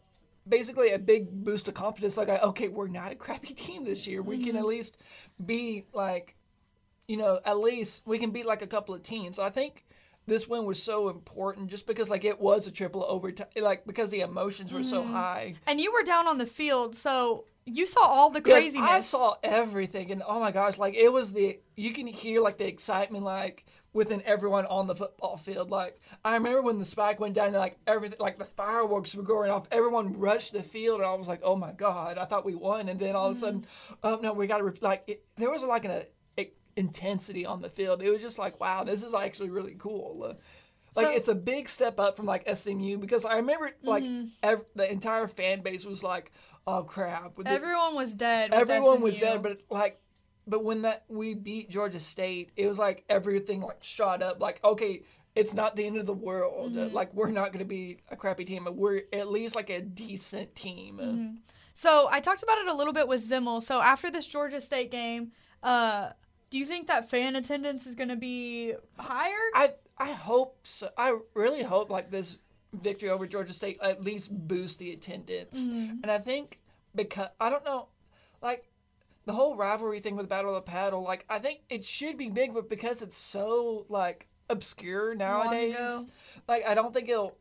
basically 0.48 0.92
a 0.92 1.00
big 1.00 1.30
boost 1.44 1.68
of 1.68 1.74
confidence. 1.74 2.18
Like, 2.18 2.30
okay, 2.30 2.68
we're 2.68 2.88
not 2.88 3.12
a 3.12 3.16
crappy 3.16 3.54
team 3.54 3.84
this 3.84 4.08
year. 4.08 4.22
We 4.22 4.38
can 4.38 4.50
mm-hmm. 4.50 4.58
at 4.58 4.66
least 4.66 4.98
be 5.44 5.86
like, 5.94 6.36
you 7.08 7.18
know, 7.18 7.40
at 7.46 7.58
least 7.58 8.04
we 8.06 8.18
can 8.18 8.32
beat 8.32 8.46
like 8.46 8.62
a 8.62 8.68
couple 8.68 8.96
of 8.96 9.04
teams. 9.04 9.40
I 9.40 9.50
think 9.50 9.86
this 10.28 10.48
win 10.48 10.66
was 10.66 10.82
so 10.82 11.10
important 11.10 11.70
just 11.70 11.88
because 11.88 12.10
like 12.10 12.24
it 12.24 12.40
was 12.40 12.68
a 12.68 12.72
triple 12.72 13.04
overtime, 13.04 13.48
like 13.56 13.86
because 13.86 14.10
the 14.10 14.22
emotions 14.22 14.72
were 14.74 14.84
so 14.84 15.02
mm-hmm. 15.02 15.14
high. 15.14 15.56
And 15.68 15.80
you 15.82 15.92
were 15.92 16.04
down 16.04 16.28
on 16.28 16.38
the 16.38 16.46
field, 16.46 16.96
so 16.96 17.46
you 17.66 17.86
saw 17.86 18.02
all 18.02 18.30
the 18.30 18.42
Yes, 18.46 18.62
craziness. 18.62 18.90
I 18.90 19.00
saw 19.02 19.36
everything, 19.44 20.12
and 20.12 20.24
oh 20.26 20.40
my 20.40 20.52
gosh, 20.52 20.78
like 20.78 20.94
it 20.96 21.12
was 21.12 21.34
the 21.34 21.60
you 21.76 21.92
can 21.94 22.08
hear 22.08 22.42
like 22.42 22.58
the 22.58 22.68
excitement 22.68 23.24
like 23.24 23.66
within 23.94 24.22
everyone 24.26 24.66
on 24.68 24.88
the 24.88 24.96
football 24.96 25.36
field. 25.38 25.70
Like 25.70 26.00
I 26.24 26.34
remember 26.34 26.62
when 26.62 26.80
the 26.80 26.86
spike 26.86 27.20
went 27.20 27.34
down, 27.36 27.48
and 27.48 27.56
like 27.58 27.78
everything, 27.88 28.20
like 28.20 28.38
the 28.38 28.46
fireworks 28.46 29.14
were 29.16 29.24
going 29.24 29.52
off. 29.52 29.68
Everyone 29.72 30.18
rushed 30.18 30.54
the 30.54 30.64
field, 30.64 31.00
and 31.02 31.10
I 31.10 31.14
was 31.14 31.28
like, 31.28 31.42
oh 31.44 31.56
my 31.56 31.72
god, 31.74 32.18
I 32.18 32.26
thought 32.26 32.46
we 32.46 32.56
won, 32.56 32.90
and 32.90 33.00
then 33.00 33.16
all 33.16 33.28
of 33.30 33.36
a 33.36 33.40
sudden, 33.40 33.66
oh 34.04 34.20
no, 34.22 34.34
we 34.34 34.48
got 34.48 34.60
to 34.60 34.64
re-, 34.64 34.74
like 34.82 35.04
it, 35.08 35.26
there 35.36 35.50
was 35.52 35.64
like 35.64 35.86
an 35.86 36.04
a, 36.38 36.52
intensity 36.78 37.46
on 37.46 37.62
the 37.62 37.70
field. 37.70 38.02
It 38.02 38.10
was 38.10 38.22
just 38.22 38.40
like, 38.40 38.60
wow, 38.60 38.84
this 38.84 39.04
is 39.04 39.14
actually 39.14 39.50
really 39.50 39.76
cool. 39.78 40.24
Uh, 40.24 40.34
like 40.96 41.06
So- 41.08 41.12
it's 41.14 41.28
a 41.28 41.36
big 41.36 41.70
step 41.70 42.00
up 42.00 42.18
from 42.18 42.26
like 42.26 42.48
SMU 42.54 42.98
because 42.98 43.24
I 43.26 43.38
remember 43.38 43.72
like 43.84 44.04
ev- 44.44 44.66
the 44.76 44.90
entire 44.92 45.28
fan 45.28 45.62
base 45.62 45.86
was 45.86 46.04
like, 46.04 46.32
oh 46.68 46.84
crap, 46.84 47.36
the- 47.38 47.48
Everyone 47.50 47.96
was 47.96 48.16
dead. 48.16 48.54
everyone 48.54 49.02
was 49.02 49.20
dead, 49.20 49.42
but 49.44 49.62
like, 49.70 50.00
but 50.52 50.64
when 50.66 50.82
that 50.84 51.06
we 51.08 51.34
beat 51.34 51.70
Georgia 51.70 52.00
State, 52.00 52.52
it 52.58 52.68
was 52.68 52.78
like 52.78 53.06
everything 53.10 53.62
like 53.62 53.82
shot 53.82 54.22
up. 54.22 54.42
Like, 54.42 54.60
okay, 54.64 55.04
it's 55.34 55.54
not 55.54 55.78
the 55.78 55.86
end 55.88 55.98
of 55.98 56.06
the 56.06 56.14
world. 56.14 56.74
Mm-hmm. 56.74 56.94
Like, 56.94 57.14
we're 57.14 57.32
not 57.32 57.54
gonna 57.54 57.64
be 57.66 58.00
a 58.10 58.18
crappy 58.18 58.44
team, 58.44 58.66
but 58.66 58.76
we're 58.76 59.04
at 59.14 59.30
least 59.30 59.56
like 59.56 59.70
a 59.70 59.82
decent 59.82 60.54
team. 60.54 61.00
Mm-hmm. 61.02 61.36
So 61.74 62.10
I 62.12 62.20
talked 62.20 62.44
about 62.44 62.58
it 62.58 62.68
a 62.68 62.74
little 62.74 62.92
bit 62.94 63.08
with 63.08 63.22
Zimmel. 63.28 63.62
So 63.62 63.82
after 63.82 64.12
this 64.12 64.26
Georgia 64.26 64.60
State 64.60 64.92
game, 64.92 65.32
uh, 65.64 66.10
do 66.50 66.58
you 66.60 66.66
think 66.66 66.88
that 66.88 67.10
fan 67.10 67.38
attendance 67.38 67.88
is 67.88 67.96
going 67.96 68.10
to 68.10 68.18
be 68.18 68.74
higher? 69.00 69.46
I 69.56 69.72
I 69.98 70.12
hope 70.12 70.58
so. 70.64 70.90
I 70.98 71.18
really 71.34 71.64
hope 71.64 71.90
like 71.90 72.12
this 72.12 72.38
victory 72.74 73.10
over 73.10 73.26
Georgia 73.26 73.54
State 73.54 73.80
at 73.82 74.04
least 74.04 74.28
boosts 74.48 74.76
the 74.78 74.92
attendance, 74.92 75.60
Mm-hmm. 75.62 76.04
and 76.04 76.12
I 76.12 76.18
think 76.20 76.60
because 76.94 77.30
I 77.40 77.50
don't 77.50 77.64
know, 77.64 77.88
like 78.42 78.68
the 79.32 79.36
whole 79.38 79.56
rivalry 79.56 80.00
thing 80.00 80.16
with 80.16 80.28
Battle 80.30 80.56
of 80.56 80.66
the 80.66 80.72
Paddle. 80.72 81.04
Like 81.04 81.26
I 81.30 81.40
think 81.40 81.62
it 81.70 81.84
should 81.86 82.18
be 82.18 82.30
big, 82.30 82.54
but 82.54 82.70
because 82.70 83.02
it's 83.02 83.18
so 83.18 83.86
like 83.90 84.28
obscure 84.50 85.16
nowadays, 85.16 86.06
like 86.48 86.66
I 86.68 86.74
don't 86.76 86.94
think 86.94 87.10
it'll. 87.10 87.38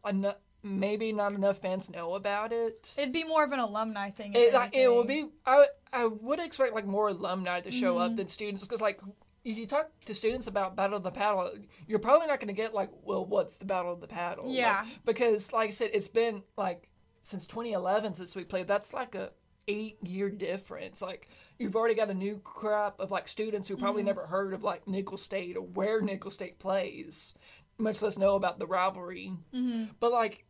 Maybe 0.63 1.11
not 1.13 1.33
enough 1.33 1.57
fans 1.59 1.89
know 1.89 2.17
about 2.17 2.53
it. 2.53 2.95
It'd 2.99 3.15
be 3.15 3.25
more 3.25 3.43
of 3.43 3.51
an 3.53 3.61
alumni 3.61 4.11
thing. 4.11 4.35
It, 4.35 4.53
like, 4.53 4.77
it 4.77 4.89
will 4.89 5.05
be. 5.05 5.29
I 5.47 5.65
I 5.91 6.05
would 6.07 6.39
expect 6.39 6.75
like 6.75 6.87
more 6.87 7.09
alumni 7.09 7.61
to 7.63 7.71
show 7.71 7.95
Mm-hmm. 7.95 8.13
up 8.13 8.17
than 8.17 8.29
students 8.29 8.63
because 8.67 8.83
like 8.83 9.01
if 9.43 9.57
you 9.57 9.67
talk 9.67 9.91
to 10.05 10.15
students 10.15 10.49
about 10.49 10.77
Battle 10.77 10.99
of 10.99 11.03
the 11.03 11.11
Paddle, 11.11 11.51
you're 11.87 11.99
probably 11.99 12.27
not 12.27 12.41
going 12.41 12.49
to 12.49 12.53
get 12.63 12.75
like, 12.75 12.91
well, 13.05 13.25
what's 13.25 13.57
the 13.57 13.65
Battle 13.65 13.91
of 13.91 14.03
the 14.03 14.07
Paddle? 14.07 14.49
Like, 14.49 14.57
Yeah. 14.57 14.85
because 15.07 15.51
like 15.51 15.69
I 15.69 15.71
said, 15.71 15.93
it's 15.95 16.09
been 16.09 16.43
like 16.59 16.91
since 17.23 17.47
2011 17.47 18.13
since 18.13 18.37
we 18.37 18.45
played. 18.45 18.67
That's 18.67 18.93
like 18.93 19.15
a 19.15 19.31
eight 19.67 19.97
year 20.07 20.29
difference. 20.29 21.01
Like 21.01 21.31
you've 21.61 21.77
already 21.77 21.95
got 21.95 22.11
a 22.11 22.15
new 22.15 22.39
crop 22.43 22.99
of 22.99 23.11
like 23.13 23.29
students 23.29 23.69
who 23.69 23.75
Mm-hmm. 23.75 23.85
probably 23.85 24.03
never 24.03 24.27
heard 24.27 24.55
of 24.55 24.65
like 24.65 24.89
Nicholls 24.89 25.23
State 25.23 25.57
or 25.57 25.63
where 25.63 26.01
Nicholls 26.01 26.35
State 26.35 26.59
plays, 26.59 27.35
much 27.79 28.03
less 28.03 28.19
know 28.19 28.35
about 28.35 28.59
the 28.59 28.67
rivalry. 28.67 29.33
Mm-hmm. 29.55 29.85
But 30.01 30.11
like 30.11 30.45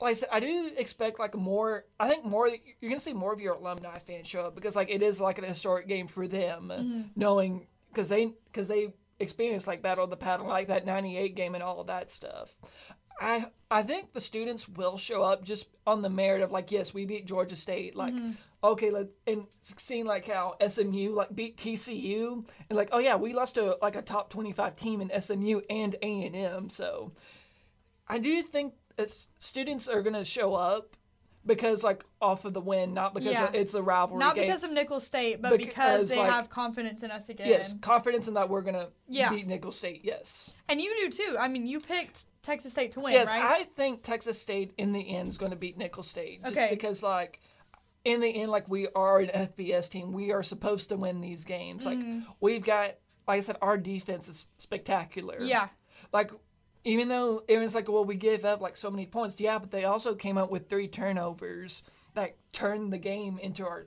like 0.00 0.10
I 0.10 0.14
said, 0.14 0.28
I 0.30 0.38
do 0.40 0.70
expect 0.76 1.18
like 1.18 1.34
more. 1.34 1.84
I 1.98 2.08
think 2.08 2.24
more. 2.24 2.48
You're 2.48 2.90
gonna 2.90 3.00
see 3.00 3.12
more 3.12 3.32
of 3.32 3.40
your 3.40 3.54
alumni 3.54 3.98
fans 3.98 4.28
show 4.28 4.42
up 4.42 4.54
because 4.54 4.76
like 4.76 4.90
it 4.90 5.02
is 5.02 5.20
like 5.20 5.38
an 5.38 5.44
historic 5.44 5.88
game 5.88 6.06
for 6.06 6.28
them, 6.28 6.70
Mm-hmm. 6.72 7.00
knowing 7.16 7.66
because 7.90 8.08
they 8.08 8.32
because 8.46 8.68
they 8.68 8.94
experienced 9.18 9.66
like 9.66 9.82
Battle 9.82 10.04
of 10.04 10.10
the 10.10 10.16
Paddle, 10.16 10.46
like 10.46 10.68
that 10.68 10.86
'98 10.86 11.34
game 11.34 11.54
and 11.56 11.64
all 11.64 11.80
of 11.80 11.88
that 11.88 12.10
stuff. 12.10 12.54
I 13.20 13.46
I 13.68 13.82
think 13.82 14.12
the 14.12 14.20
students 14.20 14.68
will 14.68 14.96
show 14.98 15.22
up 15.22 15.44
just 15.44 15.66
on 15.84 16.02
the 16.02 16.08
merit 16.10 16.42
of 16.42 16.52
like 16.52 16.70
yes 16.70 16.94
we 16.94 17.04
beat 17.04 17.26
Georgia 17.26 17.56
State 17.56 17.96
like 17.96 18.14
Mm-hmm. 18.14 18.30
Okay 18.62 18.90
let 18.90 19.06
and 19.26 19.46
seeing 19.62 20.04
like 20.04 20.26
how 20.26 20.56
SMU 20.66 21.14
like 21.14 21.34
beat 21.34 21.56
TCU 21.56 22.44
and 22.68 22.76
like 22.76 22.88
oh 22.92 22.98
yeah 22.98 23.14
we 23.14 23.32
lost 23.32 23.54
to 23.54 23.76
like 23.80 23.94
a 23.94 24.02
top 24.02 24.30
25 24.30 24.74
team 24.74 25.00
in 25.00 25.20
SMU 25.20 25.60
and 25.70 25.94
A 26.02 26.24
and 26.26 26.34
M 26.34 26.68
so 26.68 27.12
I 28.08 28.18
do 28.18 28.42
think 28.42 28.74
it's, 28.96 29.28
students 29.38 29.88
are 29.88 30.02
gonna 30.02 30.24
show 30.24 30.54
up 30.54 30.96
because 31.46 31.84
like 31.84 32.04
off 32.20 32.44
of 32.44 32.52
the 32.52 32.60
win, 32.60 32.92
not 32.94 33.14
because 33.14 33.32
Yeah. 33.34 33.50
it's 33.54 33.74
a 33.74 33.82
rivalry 33.82 34.18
Not 34.18 34.34
game. 34.34 34.46
because 34.48 34.64
of 34.64 34.72
Nicholls 34.72 35.06
State, 35.06 35.40
but 35.40 35.50
Bec- 35.52 35.60
because 35.60 36.08
they 36.08 36.18
like- 36.18 36.30
have 36.30 36.50
confidence 36.50 37.04
in 37.04 37.10
us 37.12 37.28
again. 37.28 37.48
yes, 37.48 37.74
confidence 37.80 38.26
in 38.26 38.34
that 38.34 38.48
we're 38.48 38.62
gonna 38.62 38.88
Yeah. 39.06 39.30
beat 39.30 39.46
Nicholls 39.46 39.76
State. 39.78 40.00
Yes, 40.04 40.52
And 40.68 40.80
you 40.80 40.92
do 41.00 41.10
too. 41.10 41.36
I 41.38 41.46
mean, 41.46 41.64
you 41.66 41.78
picked 41.80 42.24
Texas 42.42 42.72
State 42.72 42.90
to 42.92 43.00
win, 43.00 43.12
yes. 43.12 43.30
right? 43.30 43.42
I 43.44 43.64
think 43.76 44.02
Texas 44.02 44.38
State 44.40 44.72
in 44.78 44.92
the 44.92 45.14
end 45.16 45.28
is 45.28 45.38
gonna 45.38 45.54
beat 45.56 45.78
Nicholls 45.78 46.08
State 46.08 46.42
just 46.42 46.56
Okay. 46.56 46.68
because 46.70 47.02
like. 47.04 47.40
In 48.04 48.20
the 48.20 48.28
end, 48.28 48.50
like 48.50 48.68
we 48.68 48.88
are 48.94 49.18
an 49.18 49.28
FBS 49.28 49.90
team, 49.90 50.12
we 50.12 50.32
are 50.32 50.42
supposed 50.42 50.88
to 50.90 50.96
win 50.96 51.20
these 51.20 51.44
games. 51.44 51.84
Like 51.84 51.98
Mm-hmm. 51.98 52.20
we've 52.40 52.64
got, 52.64 52.94
like 53.26 53.38
I 53.38 53.40
said, 53.40 53.56
our 53.60 53.76
defense 53.76 54.28
is 54.28 54.46
spectacular. 54.58 55.38
yeah. 55.40 55.68
like 56.12 56.30
even 56.84 57.08
though 57.08 57.42
everyone's 57.48 57.74
like, 57.74 57.88
well, 57.88 58.04
we 58.04 58.14
gave 58.14 58.44
up 58.44 58.60
like 58.60 58.76
so 58.76 58.90
many 58.90 59.04
points, 59.04 59.38
yeah, 59.40 59.58
but 59.58 59.70
they 59.70 59.84
also 59.84 60.14
came 60.14 60.38
up 60.38 60.50
with 60.50 60.68
three 60.68 60.88
turnovers 60.88 61.82
that 62.14 62.36
turned 62.52 62.92
the 62.92 62.98
game 62.98 63.38
into 63.42 63.66
our 63.66 63.86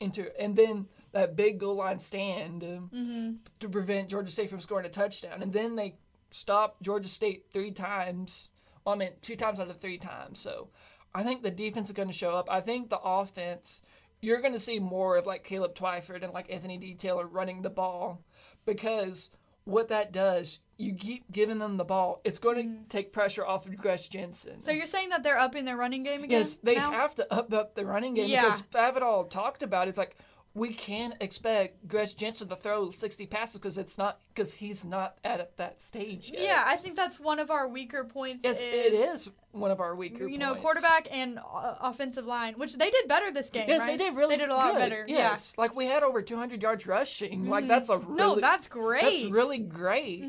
into, 0.00 0.30
and 0.40 0.54
then 0.54 0.86
that 1.12 1.34
big 1.36 1.58
goal 1.58 1.74
line 1.74 1.98
stand 1.98 2.62
um, 2.62 3.40
to 3.58 3.68
prevent 3.68 4.08
Georgia 4.08 4.30
State 4.30 4.48
from 4.48 4.60
scoring 4.60 4.86
a 4.86 4.88
touchdown, 4.88 5.42
and 5.42 5.52
then 5.52 5.74
they 5.74 5.96
stopped 6.30 6.80
Georgia 6.80 7.08
State 7.08 7.46
three 7.52 7.72
times. 7.72 8.48
Well, 8.84 8.94
I 8.94 8.98
mean, 8.98 9.10
two 9.20 9.34
times 9.36 9.58
out 9.58 9.68
of 9.68 9.80
three 9.80 9.98
times. 9.98 10.38
So 10.38 10.68
I 11.14 11.22
think 11.22 11.42
the 11.42 11.50
defense 11.50 11.88
is 11.88 11.94
going 11.94 12.08
to 12.08 12.14
show 12.14 12.30
up. 12.30 12.50
I 12.50 12.60
think 12.60 12.90
the 12.90 13.00
offense, 13.00 13.82
you're 14.20 14.40
going 14.40 14.52
to 14.52 14.58
see 14.58 14.78
more 14.78 15.16
of 15.16 15.26
like 15.26 15.44
Caleb 15.44 15.74
Twyford 15.74 16.22
and 16.22 16.32
like 16.32 16.52
Anthony 16.52 16.76
D. 16.76 16.94
Taylor 16.94 17.26
running 17.26 17.62
the 17.62 17.70
ball 17.70 18.22
because 18.66 19.30
what 19.64 19.88
that 19.88 20.12
does, 20.12 20.60
you 20.76 20.94
keep 20.94 21.30
giving 21.30 21.58
them 21.58 21.76
the 21.76 21.84
ball, 21.84 22.20
it's 22.24 22.38
going 22.38 22.56
to 22.56 22.88
take 22.88 23.12
pressure 23.12 23.44
off 23.44 23.66
of 23.66 23.72
Gresch 23.74 24.08
Jensen. 24.08 24.52
Mm-hmm. 24.52 24.60
So 24.60 24.70
you're 24.70 24.86
saying 24.86 25.10
that 25.10 25.22
they're 25.22 25.38
upping 25.38 25.64
their 25.64 25.76
running 25.76 26.02
game 26.04 26.24
again? 26.24 26.40
yes, 26.40 26.56
they 26.62 26.76
now? 26.76 26.90
have 26.92 27.14
to 27.16 27.32
up 27.32 27.52
up 27.52 27.74
the 27.74 27.84
running 27.84 28.14
game 28.14 28.28
Yeah. 28.28 28.44
because 28.44 28.62
Spavital 28.62 29.28
talked 29.28 29.62
about 29.62 29.86
it. 29.86 29.90
It's 29.90 29.98
like 29.98 30.16
we 30.58 30.74
can't 30.74 31.14
expect 31.20 31.86
Gresch 31.86 32.16
Jensen 32.16 32.48
to 32.48 32.56
throw 32.56 32.90
60 32.90 33.26
passes 33.26 33.60
because 33.60 33.78
it's 33.78 33.96
not 33.96 34.20
because 34.34 34.52
he's 34.52 34.84
not 34.84 35.16
at 35.24 35.56
that 35.56 35.80
stage 35.80 36.30
yet. 36.32 36.42
Yeah, 36.42 36.64
I 36.66 36.76
think 36.76 36.96
that's 36.96 37.20
one 37.20 37.38
of 37.38 37.50
our 37.50 37.68
weaker 37.68 38.04
points. 38.04 38.42
yes, 38.42 38.58
is, 38.58 38.62
it 38.62 38.92
is 38.92 39.30
one 39.52 39.70
of 39.70 39.80
our 39.80 39.94
weaker. 39.94 40.18
Points. 40.18 40.32
You 40.32 40.38
know, 40.38 40.50
points. 40.54 40.62
quarterback 40.62 41.08
and 41.10 41.38
uh, 41.38 41.74
offensive 41.80 42.26
line, 42.26 42.54
which 42.54 42.76
they 42.76 42.90
did 42.90 43.06
better 43.06 43.30
this 43.30 43.50
game. 43.50 43.66
Yes, 43.68 43.82
right? 43.82 43.96
they 43.96 44.04
did 44.04 44.16
really. 44.16 44.36
They 44.36 44.42
did 44.42 44.50
a 44.50 44.54
lot 44.54 44.72
good. 44.72 44.78
better. 44.78 45.04
Yes, 45.08 45.54
like 45.56 45.74
we 45.76 45.86
had 45.86 46.02
over 46.02 46.20
200 46.20 46.60
yards 46.60 46.86
rushing. 46.86 47.46
Like 47.46 47.68
that's 47.68 47.88
a 47.88 47.98
really 47.98 48.16
No, 48.16 48.40
that's 48.40 48.66
great. 48.68 49.02
Mm-hmm. 49.02 49.14
That's 49.22 49.32
really 49.32 49.58
great. 49.58 50.24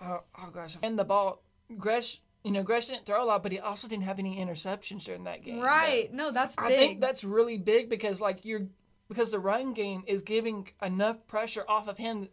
Uh, 0.00 0.18
oh 0.38 0.50
gosh, 0.52 0.76
and 0.82 0.98
the 0.98 1.04
ball, 1.04 1.42
Gresch. 1.74 2.20
You 2.44 2.52
know, 2.52 2.62
Gresch 2.62 2.86
didn't 2.86 3.04
throw 3.06 3.24
a 3.24 3.26
lot, 3.26 3.42
but 3.42 3.50
he 3.50 3.58
also 3.58 3.88
didn't 3.88 4.04
have 4.04 4.20
any 4.20 4.36
interceptions 4.36 5.02
during 5.02 5.24
that 5.24 5.42
game. 5.42 5.58
right. 5.58 6.12
No, 6.12 6.30
that's 6.30 6.54
big. 6.54 6.64
I 6.64 6.68
think 6.68 7.00
that's 7.00 7.24
really 7.24 7.58
big 7.58 7.88
because 7.88 8.20
like 8.20 8.44
you're 8.44 8.68
because 9.08 9.30
the 9.30 9.38
run 9.38 9.72
game 9.72 10.04
is 10.06 10.22
giving 10.22 10.68
enough 10.82 11.26
pressure 11.26 11.64
off 11.68 11.88
of 11.88 11.98
him. 11.98 12.28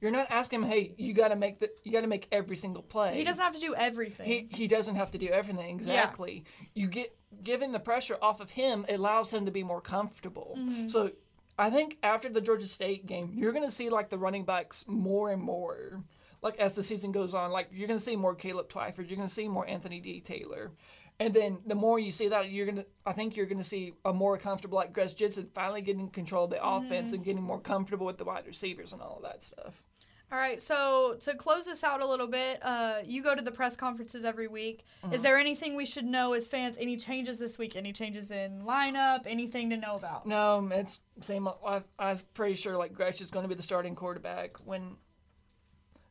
You're 0.00 0.10
not 0.10 0.26
asking 0.30 0.62
him, 0.62 0.68
hey, 0.68 0.94
you 0.98 1.14
got 1.14 1.28
to 1.28 1.36
make 1.36 1.60
the 1.60 1.70
you 1.82 1.92
got 1.92 2.02
to 2.02 2.06
make 2.06 2.28
every 2.30 2.56
single 2.56 2.82
play. 2.82 3.14
he 3.14 3.24
doesn't 3.24 3.42
have 3.42 3.54
to 3.54 3.60
do 3.60 3.74
everything. 3.74 4.26
He 4.26 4.48
he 4.50 4.66
doesn't 4.66 4.96
have 4.96 5.10
to 5.12 5.18
do 5.18 5.28
everything 5.28 5.76
exactly. 5.76 6.44
You 6.74 6.88
get 6.88 7.16
given 7.42 7.72
the 7.72 7.80
pressure 7.80 8.16
off 8.20 8.40
of 8.40 8.50
him, 8.50 8.84
it 8.88 8.98
allows 8.98 9.32
him 9.32 9.46
to 9.46 9.50
be 9.50 9.64
more 9.64 9.80
comfortable. 9.80 10.56
Mm-hmm. 10.58 10.88
So 10.88 11.12
I 11.58 11.70
think 11.70 11.98
after 12.02 12.28
the 12.28 12.40
Georgia 12.40 12.66
State 12.66 13.06
game, 13.06 13.32
you're 13.34 13.52
gonna 13.52 13.70
see 13.70 13.90
like 13.90 14.10
the 14.10 14.18
running 14.18 14.44
backs 14.44 14.84
more 14.88 15.30
and 15.30 15.42
more. 15.42 16.02
Like 16.42 16.58
as 16.58 16.74
the 16.74 16.82
season 16.82 17.12
goes 17.12 17.34
on, 17.34 17.50
like 17.50 17.68
you're 17.72 17.88
gonna 17.88 17.98
see 17.98 18.16
more 18.16 18.34
Caleb 18.34 18.68
Twyford, 18.68 19.08
you're 19.08 19.16
gonna 19.16 19.28
see 19.28 19.48
more 19.48 19.66
Anthony 19.66 20.00
D. 20.00 20.20
Taylor. 20.20 20.72
And 21.20 21.32
then 21.32 21.60
the 21.64 21.74
more 21.76 21.98
you 21.98 22.10
see 22.10 22.28
that, 22.28 22.50
you're 22.50 22.66
gonna 22.66 22.84
I 23.06 23.12
think 23.12 23.36
you're 23.36 23.46
gonna 23.46 23.62
see 23.62 23.94
a 24.04 24.12
more 24.12 24.36
comfortable 24.36 24.76
like 24.76 24.92
Gus 24.92 25.14
Jensen 25.14 25.48
finally 25.54 25.80
getting 25.80 26.08
control 26.10 26.44
of 26.44 26.50
the 26.50 26.64
offense 26.64 27.08
Mm-hmm. 27.08 27.14
and 27.14 27.24
getting 27.24 27.42
more 27.42 27.60
comfortable 27.60 28.06
with 28.06 28.18
the 28.18 28.24
wide 28.24 28.46
receivers 28.46 28.92
and 28.92 29.00
all 29.00 29.16
of 29.18 29.22
that 29.22 29.42
stuff. 29.42 29.84
All 30.32 30.38
right, 30.38 30.60
so 30.60 31.16
to 31.20 31.34
close 31.36 31.64
this 31.66 31.84
out 31.84 32.00
a 32.00 32.06
little 32.06 32.26
bit, 32.26 32.58
uh, 32.62 32.96
you 33.04 33.22
go 33.22 33.36
to 33.36 33.42
the 33.42 33.52
press 33.52 33.76
conferences 33.76 34.24
every 34.24 34.48
week. 34.48 34.82
Mm-hmm. 35.04 35.14
Is 35.14 35.22
there 35.22 35.36
anything 35.38 35.76
we 35.76 35.86
should 35.86 36.06
know 36.06 36.32
as 36.32 36.48
fans? 36.48 36.76
Any 36.80 36.96
changes 36.96 37.38
this 37.38 37.56
week? 37.58 37.76
Any 37.76 37.92
changes 37.92 38.32
in 38.32 38.62
lineup? 38.62 39.20
Anything 39.26 39.70
to 39.70 39.76
know 39.76 39.94
about? 39.94 40.26
No, 40.26 40.66
it's 40.72 41.00
same. 41.20 41.46
I, 41.46 41.82
I 41.98 42.10
was 42.10 42.22
pretty 42.22 42.54
sure 42.56 42.76
like 42.76 42.94
Gresch 42.94 43.20
is 43.20 43.30
going 43.30 43.44
to 43.44 43.48
be 43.48 43.54
the 43.54 43.62
starting 43.62 43.94
quarterback 43.94 44.56
when 44.66 44.96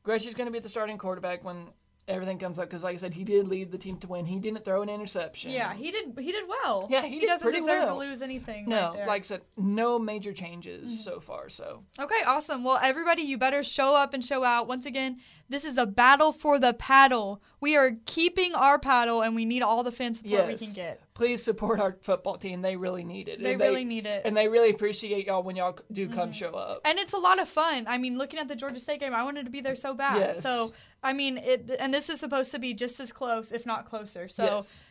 Gresch 0.05 0.25
is 0.25 0.35
going 0.35 0.47
to 0.47 0.53
be 0.53 0.59
the 0.59 0.69
starting 0.69 0.97
quarterback 0.97 1.43
when 1.43 1.67
everything 2.07 2.37
comes 2.37 2.59
up 2.59 2.65
because, 2.65 2.83
like 2.83 2.93
I 2.93 2.97
said, 2.97 3.13
he 3.13 3.23
did 3.23 3.47
lead 3.47 3.71
the 3.71 3.77
team 3.77 3.97
to 3.97 4.07
win. 4.07 4.25
He 4.25 4.39
didn't 4.39 4.65
throw 4.65 4.81
an 4.81 4.89
interception. 4.89 5.51
Yeah, 5.51 5.73
he 5.73 5.91
did. 5.91 6.17
He 6.19 6.31
did 6.31 6.43
well. 6.47 6.87
Yeah, 6.89 7.03
he 7.03 7.19
did 7.19 7.27
doesn't 7.27 7.51
deserve 7.51 7.67
well. 7.85 7.99
to 7.99 7.99
lose 7.99 8.21
anything. 8.21 8.67
No, 8.67 8.75
right. 8.75 8.99
Mm-hmm. 8.99 9.07
like 9.07 9.21
I 9.21 9.25
said, 9.25 9.41
no 9.57 9.97
major 9.99 10.33
changes 10.33 11.03
so 11.03 11.19
far. 11.19 11.49
So 11.49 11.83
Okay, 11.99 12.23
awesome. 12.25 12.63
Well, 12.63 12.79
everybody, 12.81 13.21
you 13.21 13.37
better 13.37 13.63
show 13.63 13.95
up 13.95 14.13
and 14.13 14.23
show 14.23 14.43
out. 14.43 14.67
Once 14.67 14.85
again, 14.85 15.19
this 15.53 15.65
is 15.65 15.77
a 15.77 15.85
battle 15.85 16.31
for 16.31 16.57
the 16.59 16.73
paddle. 16.73 17.41
We 17.61 17.75
are 17.77 17.91
keeping 18.05 18.53
our 18.55 18.79
paddle, 18.79 19.21
and 19.21 19.35
we 19.35 19.45
need 19.45 19.61
all 19.61 19.83
the 19.83 19.91
fan 19.91 20.13
support 20.13 20.45
we 20.45 20.51
yes, 20.51 20.61
can 20.61 20.73
get. 20.73 21.01
please 21.13 21.43
support 21.43 21.79
our 21.79 21.97
football 22.01 22.37
team. 22.37 22.61
They 22.61 22.75
really 22.75 23.03
need 23.03 23.27
it. 23.27 23.41
They 23.41 23.53
And 23.53 23.61
really 23.61 23.85
need 23.85 24.05
it. 24.05 24.19
Mm-hmm. 24.19 24.27
and 24.27 24.37
they 24.37 24.47
really 24.47 24.71
appreciate 24.71 25.27
y'all 25.27 25.43
when 25.43 25.55
y'all 25.55 25.77
do 25.91 26.09
come 26.09 26.31
show 26.33 26.51
up. 26.51 26.81
And 26.85 26.97
it's 26.99 27.13
a 27.13 27.17
lot 27.17 27.39
of 27.39 27.47
fun. 27.47 27.85
I 27.87 27.97
mean, 27.97 28.17
looking 28.17 28.39
at 28.39 28.47
the 28.47 28.55
Georgia 28.55 28.79
State 28.79 28.99
game, 28.99 29.13
I 29.13 29.23
wanted 29.23 29.45
to 29.45 29.51
be 29.51 29.61
there 29.61 29.75
so 29.75 29.93
bad. 29.93 30.17
Yes. 30.17 30.43
So, 30.43 30.71
I 31.03 31.13
mean, 31.13 31.37
it 31.37 31.69
and 31.79 31.93
this 31.93 32.09
is 32.09 32.19
supposed 32.19 32.51
to 32.51 32.59
be 32.59 32.73
just 32.73 32.99
as 32.99 33.11
close, 33.11 33.51
if 33.51 33.65
not 33.65 33.85
closer. 33.85 34.27
So, 34.27 34.43
yes. 34.43 34.83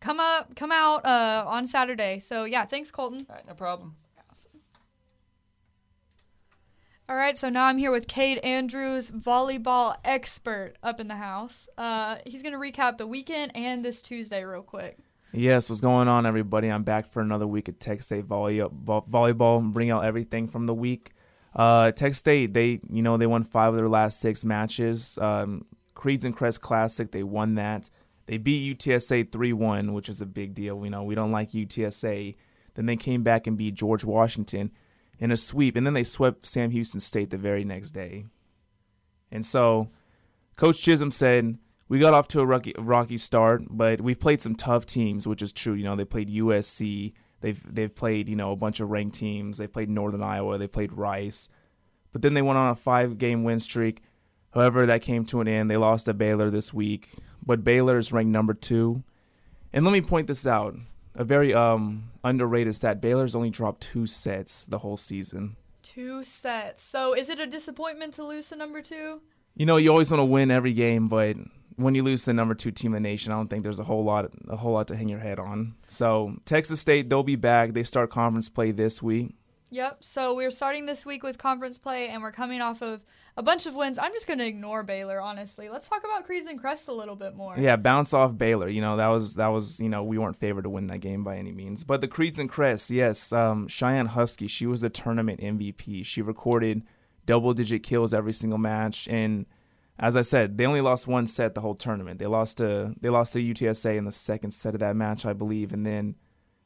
come 0.00 0.20
up, 0.20 0.54
come 0.54 0.70
out 0.72 1.04
uh, 1.04 1.44
on 1.46 1.66
Saturday. 1.66 2.20
So, 2.20 2.44
yeah, 2.44 2.64
thanks, 2.66 2.90
Colton. 2.90 3.26
All 3.28 3.36
right, 3.36 3.46
no 3.46 3.54
problem. 3.54 3.96
All 7.10 7.16
right, 7.16 7.36
so 7.36 7.48
now 7.48 7.64
I'm 7.64 7.76
here 7.76 7.90
with 7.90 8.06
Cade 8.06 8.38
Andrews, 8.38 9.10
volleyball 9.10 9.96
expert 10.04 10.74
up 10.80 11.00
in 11.00 11.08
the 11.08 11.16
house. 11.16 11.68
Uh, 11.76 12.18
he's 12.24 12.40
going 12.40 12.52
to 12.52 12.58
recap 12.60 12.98
the 12.98 13.06
weekend 13.08 13.50
and 13.56 13.84
this 13.84 14.00
Tuesday 14.00 14.44
real 14.44 14.62
quick. 14.62 14.96
Yes, 15.32 15.68
what's 15.68 15.80
going 15.80 16.06
on, 16.06 16.24
everybody? 16.24 16.68
I'm 16.68 16.84
back 16.84 17.10
for 17.10 17.20
another 17.20 17.48
week 17.48 17.68
at 17.68 17.80
Tech 17.80 18.00
State 18.02 18.26
volley, 18.26 18.60
vo- 18.60 19.04
volleyball. 19.10 19.60
Bring 19.72 19.90
out 19.90 20.04
everything 20.04 20.46
from 20.46 20.66
the 20.66 20.72
week. 20.72 21.10
Uh, 21.52 21.90
Tech 21.90 22.14
State, 22.14 22.54
they 22.54 22.78
you 22.88 23.02
know 23.02 23.16
they 23.16 23.26
won 23.26 23.42
five 23.42 23.70
of 23.70 23.76
their 23.76 23.88
last 23.88 24.20
six 24.20 24.44
matches. 24.44 25.18
Um, 25.20 25.64
Creeds 25.94 26.24
and 26.24 26.36
Crest 26.36 26.60
Classic, 26.60 27.10
they 27.10 27.24
won 27.24 27.56
that. 27.56 27.90
They 28.26 28.38
beat 28.38 28.78
UTSA 28.78 29.32
three 29.32 29.52
one, 29.52 29.94
which 29.94 30.08
is 30.08 30.20
a 30.20 30.26
big 30.26 30.54
deal. 30.54 30.84
You 30.84 30.90
know 30.90 31.02
we 31.02 31.16
don't 31.16 31.32
like 31.32 31.50
UTSA. 31.50 32.36
Then 32.74 32.86
they 32.86 32.94
came 32.94 33.24
back 33.24 33.48
and 33.48 33.58
beat 33.58 33.74
George 33.74 34.04
Washington 34.04 34.70
in 35.20 35.30
a 35.30 35.36
sweep, 35.36 35.76
and 35.76 35.86
then 35.86 35.94
they 35.94 36.02
swept 36.02 36.46
Sam 36.46 36.70
Houston 36.70 36.98
State 36.98 37.30
the 37.30 37.38
very 37.38 37.64
next 37.64 37.92
day. 37.92 38.24
And 39.30 39.46
so, 39.46 39.90
Coach 40.56 40.78
Chisum 40.78 41.12
said 41.12 41.58
we 41.88 42.00
got 42.00 42.14
off 42.14 42.26
to 42.28 42.40
a 42.40 42.46
rocky, 42.46 42.74
rocky 42.76 43.16
start, 43.16 43.62
but 43.70 44.00
we've 44.00 44.18
played 44.18 44.40
some 44.40 44.56
tough 44.56 44.86
teams, 44.86 45.28
which 45.28 45.42
is 45.42 45.52
true. 45.52 45.74
You 45.74 45.84
know, 45.84 45.94
they 45.94 46.04
played 46.04 46.28
USC, 46.28 47.12
They've 47.40 47.74
they've 47.74 47.94
played 47.94 48.28
you 48.28 48.36
know 48.36 48.52
a 48.52 48.56
bunch 48.56 48.80
of 48.80 48.90
ranked 48.90 49.16
teams. 49.16 49.58
They 49.58 49.66
played 49.66 49.88
Northern 49.88 50.22
Iowa. 50.22 50.58
They 50.58 50.68
played 50.68 50.92
Rice, 50.92 51.48
but 52.12 52.22
then 52.22 52.34
they 52.34 52.42
went 52.42 52.58
on 52.58 52.70
a 52.70 52.76
five 52.76 53.18
game 53.18 53.44
win 53.44 53.60
streak. 53.60 54.02
However, 54.52 54.84
that 54.86 55.02
came 55.02 55.24
to 55.26 55.40
an 55.40 55.48
end. 55.48 55.70
They 55.70 55.76
lost 55.76 56.06
to 56.06 56.14
Baylor 56.14 56.50
this 56.50 56.74
week, 56.74 57.08
but 57.44 57.64
Baylor 57.64 57.98
is 57.98 58.12
ranked 58.12 58.32
number 58.32 58.52
two. 58.52 59.04
And 59.72 59.84
let 59.84 59.92
me 59.92 60.00
point 60.00 60.26
this 60.26 60.46
out: 60.46 60.76
a 61.14 61.24
very 61.24 61.54
um, 61.54 62.09
underrated 62.24 62.74
stat. 62.74 63.00
Baylor's 63.00 63.34
only 63.34 63.50
dropped 63.50 63.82
two 63.82 64.06
sets 64.06 64.64
the 64.64 64.78
whole 64.78 64.96
season. 64.96 65.56
Two 65.82 66.22
sets. 66.22 66.82
So 66.82 67.14
is 67.14 67.28
it 67.28 67.40
a 67.40 67.46
disappointment 67.46 68.14
to 68.14 68.24
lose 68.24 68.48
to 68.48 68.56
number 68.56 68.82
two? 68.82 69.20
You 69.56 69.66
know, 69.66 69.76
you 69.76 69.90
always 69.90 70.10
want 70.10 70.20
to 70.20 70.24
win 70.24 70.50
every 70.50 70.72
game, 70.72 71.08
but 71.08 71.36
when 71.76 71.94
you 71.94 72.02
lose 72.02 72.20
to 72.22 72.26
the 72.26 72.34
number 72.34 72.54
two 72.54 72.70
team 72.70 72.94
in 72.94 73.02
the 73.02 73.08
nation, 73.08 73.32
I 73.32 73.36
don't 73.36 73.48
think 73.48 73.62
there's 73.62 73.80
a 73.80 73.84
whole 73.84 74.04
lot 74.04 74.30
a 74.48 74.56
whole 74.56 74.72
lot 74.72 74.88
to 74.88 74.96
hang 74.96 75.08
your 75.08 75.18
head 75.18 75.38
on. 75.38 75.74
So 75.88 76.36
Texas 76.44 76.80
State, 76.80 77.08
they'll 77.08 77.22
be 77.22 77.36
back. 77.36 77.72
They 77.72 77.82
start 77.82 78.10
conference 78.10 78.48
play 78.48 78.70
this 78.70 79.02
week. 79.02 79.34
Yep. 79.70 79.98
So 80.00 80.34
we're 80.34 80.50
starting 80.50 80.86
this 80.86 81.06
week 81.06 81.22
with 81.22 81.38
conference 81.38 81.78
play, 81.78 82.08
and 82.08 82.22
we're 82.22 82.32
coming 82.32 82.60
off 82.60 82.82
of 82.82 83.04
a 83.36 83.42
bunch 83.42 83.66
of 83.66 83.74
wins. 83.74 83.98
I'm 83.98 84.12
just 84.12 84.26
going 84.26 84.38
to 84.40 84.46
ignore 84.46 84.82
Baylor, 84.82 85.20
honestly. 85.20 85.68
Let's 85.68 85.88
talk 85.88 86.02
about 86.04 86.24
Creeds 86.24 86.46
and 86.46 86.60
Crest 86.60 86.88
a 86.88 86.92
little 86.92 87.14
bit 87.16 87.36
more. 87.36 87.56
Yeah, 87.56 87.76
bounce 87.76 88.12
off 88.12 88.36
Baylor. 88.36 88.68
You 88.68 88.80
know 88.80 88.96
that 88.96 89.08
was 89.08 89.36
that 89.36 89.48
was 89.48 89.78
you 89.80 89.88
know 89.88 90.02
we 90.02 90.18
weren't 90.18 90.36
favored 90.36 90.64
to 90.64 90.70
win 90.70 90.88
that 90.88 90.98
game 90.98 91.22
by 91.22 91.36
any 91.36 91.52
means. 91.52 91.84
But 91.84 92.00
the 92.00 92.08
Creeds 92.08 92.38
and 92.38 92.48
Crests, 92.48 92.90
yes. 92.90 93.32
Um, 93.32 93.68
Cheyenne 93.68 94.08
Huskey, 94.08 94.50
she 94.50 94.66
was 94.66 94.80
the 94.80 94.90
tournament 94.90 95.40
MVP. 95.40 96.04
She 96.04 96.20
recorded 96.20 96.82
double 97.26 97.54
digit 97.54 97.82
kills 97.82 98.12
every 98.12 98.32
single 98.32 98.58
match, 98.58 99.06
and 99.08 99.46
as 100.00 100.16
I 100.16 100.22
said, 100.22 100.56
they 100.56 100.66
only 100.66 100.80
lost 100.80 101.06
one 101.06 101.26
set 101.26 101.54
the 101.54 101.60
whole 101.60 101.74
tournament. 101.74 102.18
They 102.18 102.26
lost 102.26 102.56
to 102.58 102.94
they 103.00 103.10
lost 103.10 103.34
to 103.34 103.38
UTSA 103.38 103.96
in 103.96 104.04
the 104.04 104.12
second 104.12 104.50
set 104.50 104.74
of 104.74 104.80
that 104.80 104.96
match, 104.96 105.24
I 105.24 105.34
believe, 105.34 105.72
and 105.72 105.86
then 105.86 106.16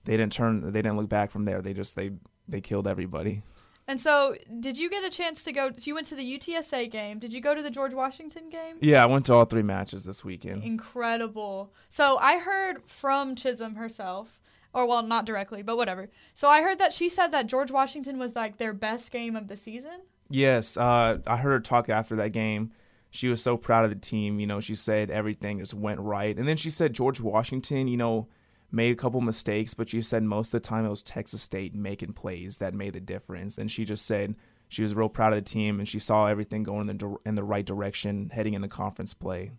they 0.05 0.17
didn't 0.17 0.33
turn 0.33 0.73
they 0.73 0.83
didn't 0.83 0.97
look 0.97 1.09
back 1.09 1.31
from 1.31 1.45
there. 1.45 1.61
They 1.61 1.75
just 1.75 1.97
they 1.97 2.13
they 2.49 2.61
killed 2.61 2.87
everybody. 2.87 3.43
And 3.87 4.01
so, 4.01 4.35
did 4.61 4.79
you 4.79 4.89
get 4.89 5.05
a 5.05 5.11
chance 5.11 5.45
to 5.45 5.53
go? 5.53 5.71
So 5.77 5.83
you 5.85 5.95
went 5.95 6.07
to 6.07 6.15
the 6.15 6.39
UTSA 6.39 6.91
game. 6.91 7.19
Did 7.19 7.35
you 7.35 7.41
go 7.41 7.55
to 7.55 7.63
the 7.63 7.71
George 7.71 7.93
Washington 7.93 8.49
game? 8.49 8.77
Yeah, 8.81 9.03
I 9.03 9.07
went 9.07 9.27
to 9.27 9.35
all 9.35 9.45
three 9.45 9.63
matches 9.63 10.05
this 10.05 10.25
weekend. 10.25 10.65
Incredible. 10.65 11.71
So 11.91 12.17
I 12.17 12.39
heard 12.39 12.83
from 12.87 13.35
Chisum 13.35 13.77
herself, 13.77 14.41
or 14.73 14.87
well, 14.87 15.03
not 15.03 15.27
directly, 15.27 15.63
but 15.63 15.77
whatever. 15.77 16.09
So 16.35 16.49
I 16.49 16.63
heard 16.63 16.79
that 16.79 16.95
she 16.95 17.11
said 17.11 17.29
that 17.33 17.47
George 17.47 17.71
Washington 17.71 18.19
was 18.19 18.35
like 18.35 18.57
their 18.57 18.73
best 18.73 19.11
game 19.11 19.37
of 19.37 19.49
the 19.49 19.57
season. 19.57 20.01
Yes, 20.31 20.79
uh, 20.79 21.19
I 21.27 21.37
heard 21.37 21.51
her 21.51 21.61
talk 21.61 21.91
after 21.91 22.17
that 22.17 22.31
game. 22.31 22.73
She 23.11 23.29
was 23.29 23.43
so 23.43 23.59
proud 23.59 23.85
of 23.85 23.91
the 23.91 23.97
team. 23.97 24.41
You 24.41 24.47
know, 24.47 24.61
she 24.61 24.75
said 24.75 25.11
everything 25.11 25.59
just 25.59 25.75
went 25.75 26.01
right, 26.01 26.37
and 26.37 26.49
then 26.49 26.57
she 26.57 26.71
said 26.71 26.95
George 26.95 27.21
Washington. 27.21 27.87
You 27.87 27.99
know 27.99 28.29
made 28.75 28.93
a 28.93 28.97
couple 28.97 29.21
mistakes, 29.21 29.73
but 29.75 29.89
she 29.89 30.03
said 30.03 30.23
most 30.23 30.49
of 30.49 30.61
the 30.63 30.69
time 30.69 30.85
it 30.85 30.91
was 30.91 31.03
Texas 31.03 31.43
State 31.43 31.75
making 31.75 32.13
plays 32.13 32.59
that 32.59 32.75
made 32.75 32.95
the 32.95 33.01
difference. 33.01 33.57
And 33.57 33.71
she 33.71 33.85
just 33.85 34.05
said 34.05 34.35
she 34.69 34.83
was 34.83 34.95
real 34.95 35.09
proud 35.09 35.33
of 35.33 35.43
the 35.43 35.49
team 35.49 35.79
and 35.79 35.89
she 35.89 35.99
saw 35.99 36.27
everything 36.27 36.63
going 36.63 36.89
in 36.89 36.99
the 36.99 37.17
in 37.25 37.35
the 37.37 37.45
right 37.45 37.65
direction 37.65 38.31
heading 38.33 38.55
into 38.55 38.69
conference 38.69 39.15
play. 39.15 39.53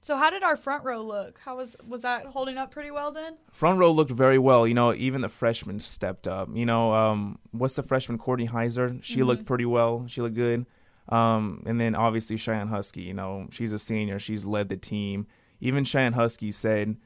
So 0.00 0.16
how 0.16 0.30
did 0.30 0.42
our 0.42 0.56
front 0.56 0.82
row 0.84 1.00
look? 1.00 1.38
How 1.44 1.56
was 1.56 1.76
was 1.86 2.02
that 2.02 2.26
holding 2.26 2.58
up 2.58 2.72
pretty 2.72 2.90
well 2.90 3.12
then? 3.12 3.36
Front 3.52 3.78
row 3.78 3.92
looked 3.92 4.10
very 4.10 4.38
well. 4.38 4.66
You 4.66 4.74
know, 4.74 4.92
even 4.94 5.20
the 5.20 5.28
freshmen 5.28 5.78
stepped 5.78 6.26
up. 6.26 6.48
You 6.52 6.66
know, 6.66 6.92
um, 6.92 7.38
what's 7.52 7.76
the 7.76 7.84
freshman 7.84 8.18
Courtney 8.18 8.48
Heiser? 8.48 9.02
She 9.04 9.18
mm-hmm. 9.18 9.28
looked 9.28 9.44
pretty 9.44 9.66
well. 9.66 10.04
She 10.08 10.20
looked 10.20 10.34
good. 10.34 10.66
Um, 11.08 11.62
and 11.66 11.80
then 11.80 11.94
obviously 11.94 12.36
Cheyenne 12.36 12.68
Huskey. 12.68 13.04
You 13.04 13.14
know, 13.14 13.46
she's 13.50 13.72
a 13.72 13.78
senior. 13.78 14.18
She's 14.18 14.44
led 14.44 14.70
the 14.70 14.76
team. 14.76 15.26
Even 15.60 15.84
Cheyenne 15.84 16.14
Huskey 16.14 16.52
said 16.52 16.96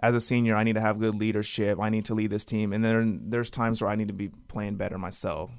as 0.00 0.14
a 0.14 0.20
senior, 0.20 0.56
I 0.56 0.64
need 0.64 0.74
to 0.74 0.80
have 0.80 0.98
good 0.98 1.14
leadership. 1.14 1.78
I 1.80 1.90
need 1.90 2.06
to 2.06 2.14
lead 2.14 2.30
this 2.30 2.44
team, 2.44 2.72
and 2.72 2.84
then 2.84 3.22
there's 3.26 3.50
times 3.50 3.82
where 3.82 3.90
I 3.90 3.96
need 3.96 4.08
to 4.08 4.14
be 4.14 4.30
playing 4.48 4.76
better 4.76 4.98
myself. 4.98 5.50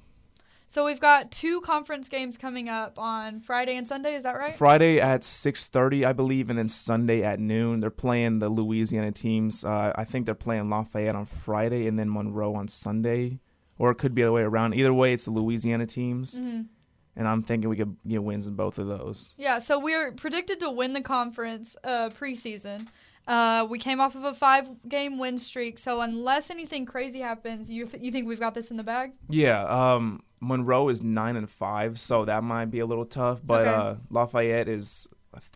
So 0.72 0.86
we've 0.86 1.02
got 1.02 1.32
two 1.32 1.60
conference 1.62 2.08
games 2.08 2.38
coming 2.38 2.70
up 2.70 2.98
on 2.98 3.42
Friday 3.42 3.76
and 3.76 3.86
Sunday. 3.86 4.16
Is 4.16 4.24
that 4.24 4.38
right? 4.38 4.56
Friday 4.56 5.02
at 5.02 5.22
6:30, 5.22 6.06
I 6.06 6.14
believe, 6.14 6.50
and 6.50 6.58
then 6.58 6.70
Sunday 6.70 7.24
at 7.24 7.42
noon. 7.42 7.82
They're 7.82 7.90
playing 7.90 8.40
the 8.40 8.48
Louisiana 8.48 9.12
teams. 9.12 9.66
Uh, 9.66 9.92
I 9.96 10.06
think 10.06 10.26
they're 10.26 10.34
playing 10.34 10.70
Lafayette 10.70 11.16
on 11.16 11.26
Friday 11.26 11.88
and 11.88 12.00
then 12.00 12.10
Monroe 12.10 12.56
on 12.56 12.70
Sunday, 12.70 13.40
or 13.78 13.92
it 13.92 13.96
could 13.96 14.16
be 14.16 14.22
the 14.22 14.30
other 14.30 14.34
way 14.34 14.44
around. 14.44 14.74
Either 14.74 14.94
way, 14.94 15.12
it's 15.12 15.26
the 15.26 15.32
Louisiana 15.32 15.86
teams. 15.86 16.40
Mm-hmm. 16.40 16.62
And 17.18 17.28
I'm 17.28 17.44
thinking 17.44 17.70
we 17.70 17.76
could 17.76 17.98
get 18.08 18.24
wins 18.24 18.48
in 18.48 18.56
both 18.56 18.80
of 18.80 18.88
those. 18.88 19.36
Yeah, 19.38 19.60
so 19.60 19.78
we're 19.78 20.14
predicted 20.14 20.62
to 20.62 20.72
win 20.72 20.94
the 20.94 21.02
conference 21.02 21.76
uh, 21.84 22.12
preseason. 22.12 22.88
Uh, 23.32 23.66
we 23.70 23.80
came 23.80 24.02
off 24.02 24.14
of 24.16 24.26
a 24.26 24.34
five 24.34 24.70
game 24.90 25.18
win 25.18 25.38
streak, 25.38 25.78
so 25.78 26.02
unless 26.02 26.50
anything 26.50 26.86
crazy 26.86 27.20
happens, 27.20 27.72
you 27.72 27.86
th- 27.86 28.04
you 28.04 28.12
think 28.12 28.28
we've 28.28 28.42
got 28.42 28.54
this 28.54 28.72
in 28.72 28.76
the 28.76 28.84
bag? 28.84 29.14
Yeah. 29.30 29.64
Um, 29.64 30.22
Monroe 30.42 30.90
is 30.90 31.02
nine 31.02 31.38
and 31.38 31.50
five, 31.50 31.98
so 31.98 32.26
that 32.26 32.44
might 32.44 32.66
be 32.66 32.80
a 32.80 32.86
little 32.86 33.06
tough. 33.06 33.40
But 33.42 33.62
okay. 33.62 33.70
uh, 33.70 33.96
Lafayette 34.10 34.68
is 34.68 35.08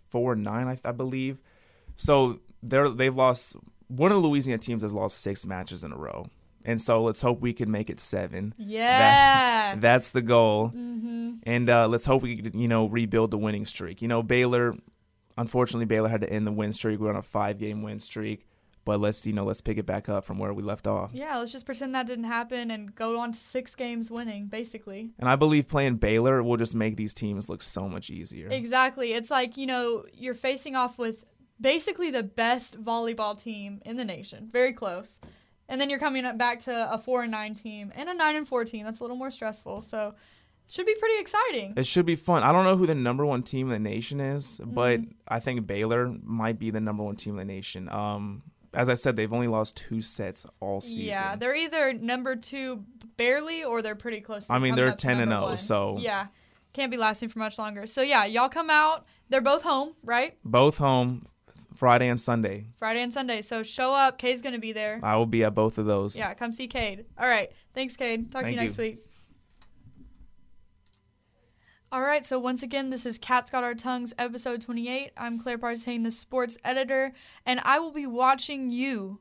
four 0.10 0.34
and 0.34 0.44
nine, 0.44 0.70
I, 0.70 0.80
I 0.88 0.94
believe. 0.94 1.42
So 1.98 2.40
they're 2.64 2.88
they've 2.88 3.14
lost. 3.14 3.58
One 3.88 4.10
of 4.14 4.22
the 4.22 4.28
Louisiana 4.28 4.60
teams 4.60 4.82
has 4.82 4.94
lost 4.94 5.20
six 5.20 5.46
matches 5.46 5.84
in 5.84 5.92
a 5.92 5.98
row. 5.98 6.30
And 6.68 6.82
so 6.82 7.04
let's 7.04 7.22
hope 7.22 7.42
we 7.42 7.54
can 7.54 7.70
make 7.70 7.90
it 7.90 8.00
seven. 8.00 8.54
Yeah, 8.58 9.74
that, 9.76 9.82
that's 9.82 10.12
the 10.12 10.22
goal. 10.22 10.70
Mm-hmm. 10.70 11.34
And 11.44 11.70
uh, 11.70 11.88
let's 11.90 12.06
hope 12.06 12.24
we 12.24 12.38
can, 12.38 12.58
you 12.58 12.68
know, 12.68 12.88
rebuild 12.88 13.32
the 13.32 13.38
winning 13.38 13.66
streak. 13.66 14.02
You 14.02 14.08
know, 14.08 14.24
Baylor 14.24 14.76
unfortunately 15.38 15.86
Baylor 15.86 16.10
had 16.10 16.22
to 16.22 16.30
end 16.30 16.48
the 16.48 16.52
win 16.52 16.74
streak. 16.74 17.00
We're 17.00 17.10
on 17.10 17.16
a 17.16 17.22
five 17.22 17.58
game 17.58 17.82
win 17.82 18.00
streak. 18.00 18.46
But 18.86 19.00
let's 19.02 19.26
you 19.26 19.34
know 19.34 19.46
let's 19.46 19.62
pick 19.62 19.80
it 19.80 19.88
back 19.88 20.10
up 20.10 20.26
from 20.26 20.38
where 20.38 20.54
we 20.54 20.62
left 20.62 20.86
off. 20.86 21.10
Yeah, 21.12 21.38
let's 21.38 21.52
just 21.52 21.66
pretend 21.66 21.96
that 21.96 22.06
didn't 22.06 22.26
happen 22.26 22.70
and 22.70 22.94
go 22.94 23.18
on 23.18 23.32
to 23.32 23.40
six 23.40 23.74
games 23.74 24.12
winning, 24.12 24.46
basically. 24.46 25.10
And 25.18 25.28
I 25.28 25.36
believe 25.36 25.68
playing 25.68 25.96
Baylor 25.96 26.44
will 26.44 26.56
just 26.56 26.76
make 26.76 26.96
these 26.96 27.12
teams 27.12 27.50
look 27.50 27.64
so 27.64 27.90
much 27.90 28.12
easier. 28.12 28.48
Exactly. 28.48 29.14
It's 29.14 29.32
like 29.32 29.58
you 29.58 29.66
know 29.66 30.06
you're 30.14 30.36
facing 30.36 30.76
off 30.76 31.00
with 31.00 31.26
basically 31.60 32.12
the 32.12 32.22
best 32.22 32.82
volleyball 32.84 33.42
team 33.42 33.82
in 33.86 33.98
the 33.98 34.06
nation, 34.06 34.50
very 34.54 34.74
close, 34.74 35.20
and 35.68 35.82
then 35.82 35.90
you're 35.90 35.98
coming 35.98 36.24
up 36.24 36.38
back 36.38 36.60
to 36.60 36.94
a 36.94 37.00
four 37.00 37.24
and 37.24 37.32
nine 37.32 37.56
team 37.56 37.92
and 37.96 38.08
a 38.08 38.14
nine 38.14 38.36
and 38.36 38.48
four 38.48 38.66
team. 38.66 38.86
That's 38.86 39.00
a 39.00 39.04
little 39.04 39.18
more 39.18 39.32
stressful. 39.32 39.82
So 39.82 40.14
should 40.68 40.86
be 40.86 40.96
pretty 40.96 41.20
exciting. 41.20 41.74
It 41.78 41.86
should 41.86 42.06
be 42.06 42.16
fun. 42.16 42.44
I 42.44 42.52
don't 42.52 42.66
know 42.66 42.78
who 42.78 42.88
the 42.88 42.96
number 42.96 43.26
one 43.26 43.44
team 43.44 43.72
in 43.72 43.84
the 43.84 43.90
nation 43.90 44.20
is, 44.20 44.60
but 44.64 45.00
mm-hmm. 45.00 45.12
I 45.28 45.40
think 45.40 45.68
Baylor 45.68 46.14
might 46.24 46.60
be 46.60 46.72
the 46.72 46.82
number 46.82 47.04
one 47.04 47.16
team 47.16 47.38
in 47.40 47.48
the 47.48 47.54
nation. 47.54 47.90
Um, 47.90 48.44
as 48.74 48.90
I 48.90 48.96
said, 48.96 49.16
they've 49.16 49.32
only 49.32 49.48
lost 49.48 49.78
two 49.78 50.02
sets 50.02 50.46
all 50.60 50.82
season. 50.82 51.06
Yeah, 51.06 51.36
they're 51.36 51.56
either 51.56 51.94
number 51.94 52.36
two 52.36 52.84
barely 53.18 53.64
or 53.64 53.82
they're 53.82 53.96
pretty 53.96 54.22
close. 54.22 54.50
I 54.50 54.60
mean, 54.60 54.76
they're 54.76 54.94
ten 54.94 55.20
and 55.20 55.32
zero, 55.32 55.50
oh, 55.52 55.56
so 55.56 55.98
yeah, 56.00 56.28
can't 56.74 56.92
be 56.92 56.98
lasting 56.98 57.30
for 57.30 57.40
much 57.40 57.58
longer. 57.58 57.88
So 57.88 58.02
yeah, 58.02 58.26
y'all 58.26 58.50
come 58.50 58.70
out. 58.70 59.06
They're 59.30 59.42
both 59.42 59.64
home, 59.64 59.96
right? 60.04 60.38
Both 60.44 60.78
home. 60.78 61.28
Friday 61.76 62.08
and 62.08 62.20
Sunday. 62.20 62.68
Friday 62.78 63.02
and 63.02 63.12
Sunday. 63.12 63.42
So 63.42 63.62
show 63.62 63.92
up. 63.92 64.18
Cade's 64.18 64.42
gonna 64.42 64.60
be 64.60 64.72
there. 64.72 65.00
I 65.04 65.18
will 65.18 65.26
be 65.26 65.44
at 65.44 65.54
both 65.54 65.78
of 65.78 65.86
those. 65.86 66.16
Yeah, 66.16 66.34
come 66.34 66.54
see 66.54 66.68
Cade. 66.68 67.06
All 67.18 67.28
right. 67.28 67.52
Thanks, 67.74 67.98
Cade. 67.98 68.32
Talk 68.32 68.44
Thank 68.44 68.48
to 68.48 68.52
you 68.54 68.60
next 68.62 68.78
you. 68.78 68.84
week. 68.84 69.06
All 71.92 72.02
right, 72.02 72.26
so 72.26 72.40
once 72.40 72.64
again, 72.64 72.90
this 72.90 73.06
is 73.06 73.20
Cats 73.20 73.52
Got 73.52 73.64
Our 73.64 73.76
Tongues, 73.76 74.12
episode 74.18 74.60
28. 74.60 75.12
I'm 75.16 75.40
Claire 75.40 75.60
Partain, 75.60 76.04
the 76.04 76.10
sports 76.10 76.58
editor, 76.66 77.14
and 77.46 77.62
I 77.64 77.78
will 77.78 77.92
be 77.92 78.08
watching 78.08 78.72
you 78.72 79.20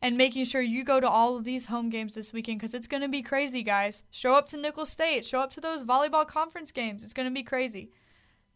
and 0.00 0.16
making 0.16 0.46
sure 0.46 0.62
you 0.62 0.82
go 0.82 0.98
to 0.98 1.08
all 1.08 1.36
of 1.36 1.44
these 1.44 1.66
home 1.66 1.90
games 1.90 2.14
this 2.14 2.32
weekend 2.32 2.58
because 2.58 2.72
it's 2.72 2.88
going 2.88 3.02
to 3.02 3.08
be 3.08 3.22
crazy, 3.22 3.62
guys. 3.62 4.02
Show 4.10 4.34
up 4.34 4.46
to 4.48 4.56
Nicholls 4.56 4.90
State, 4.90 5.26
show 5.26 5.40
up 5.40 5.50
to 5.50 5.60
those 5.60 5.84
volleyball 5.84 6.26
conference 6.26 6.72
games. 6.72 7.04
It's 7.04 7.12
going 7.12 7.28
to 7.28 7.34
be 7.34 7.42
crazy. 7.42 7.90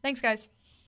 Thanks, 0.03 0.23
guys. 0.23 0.49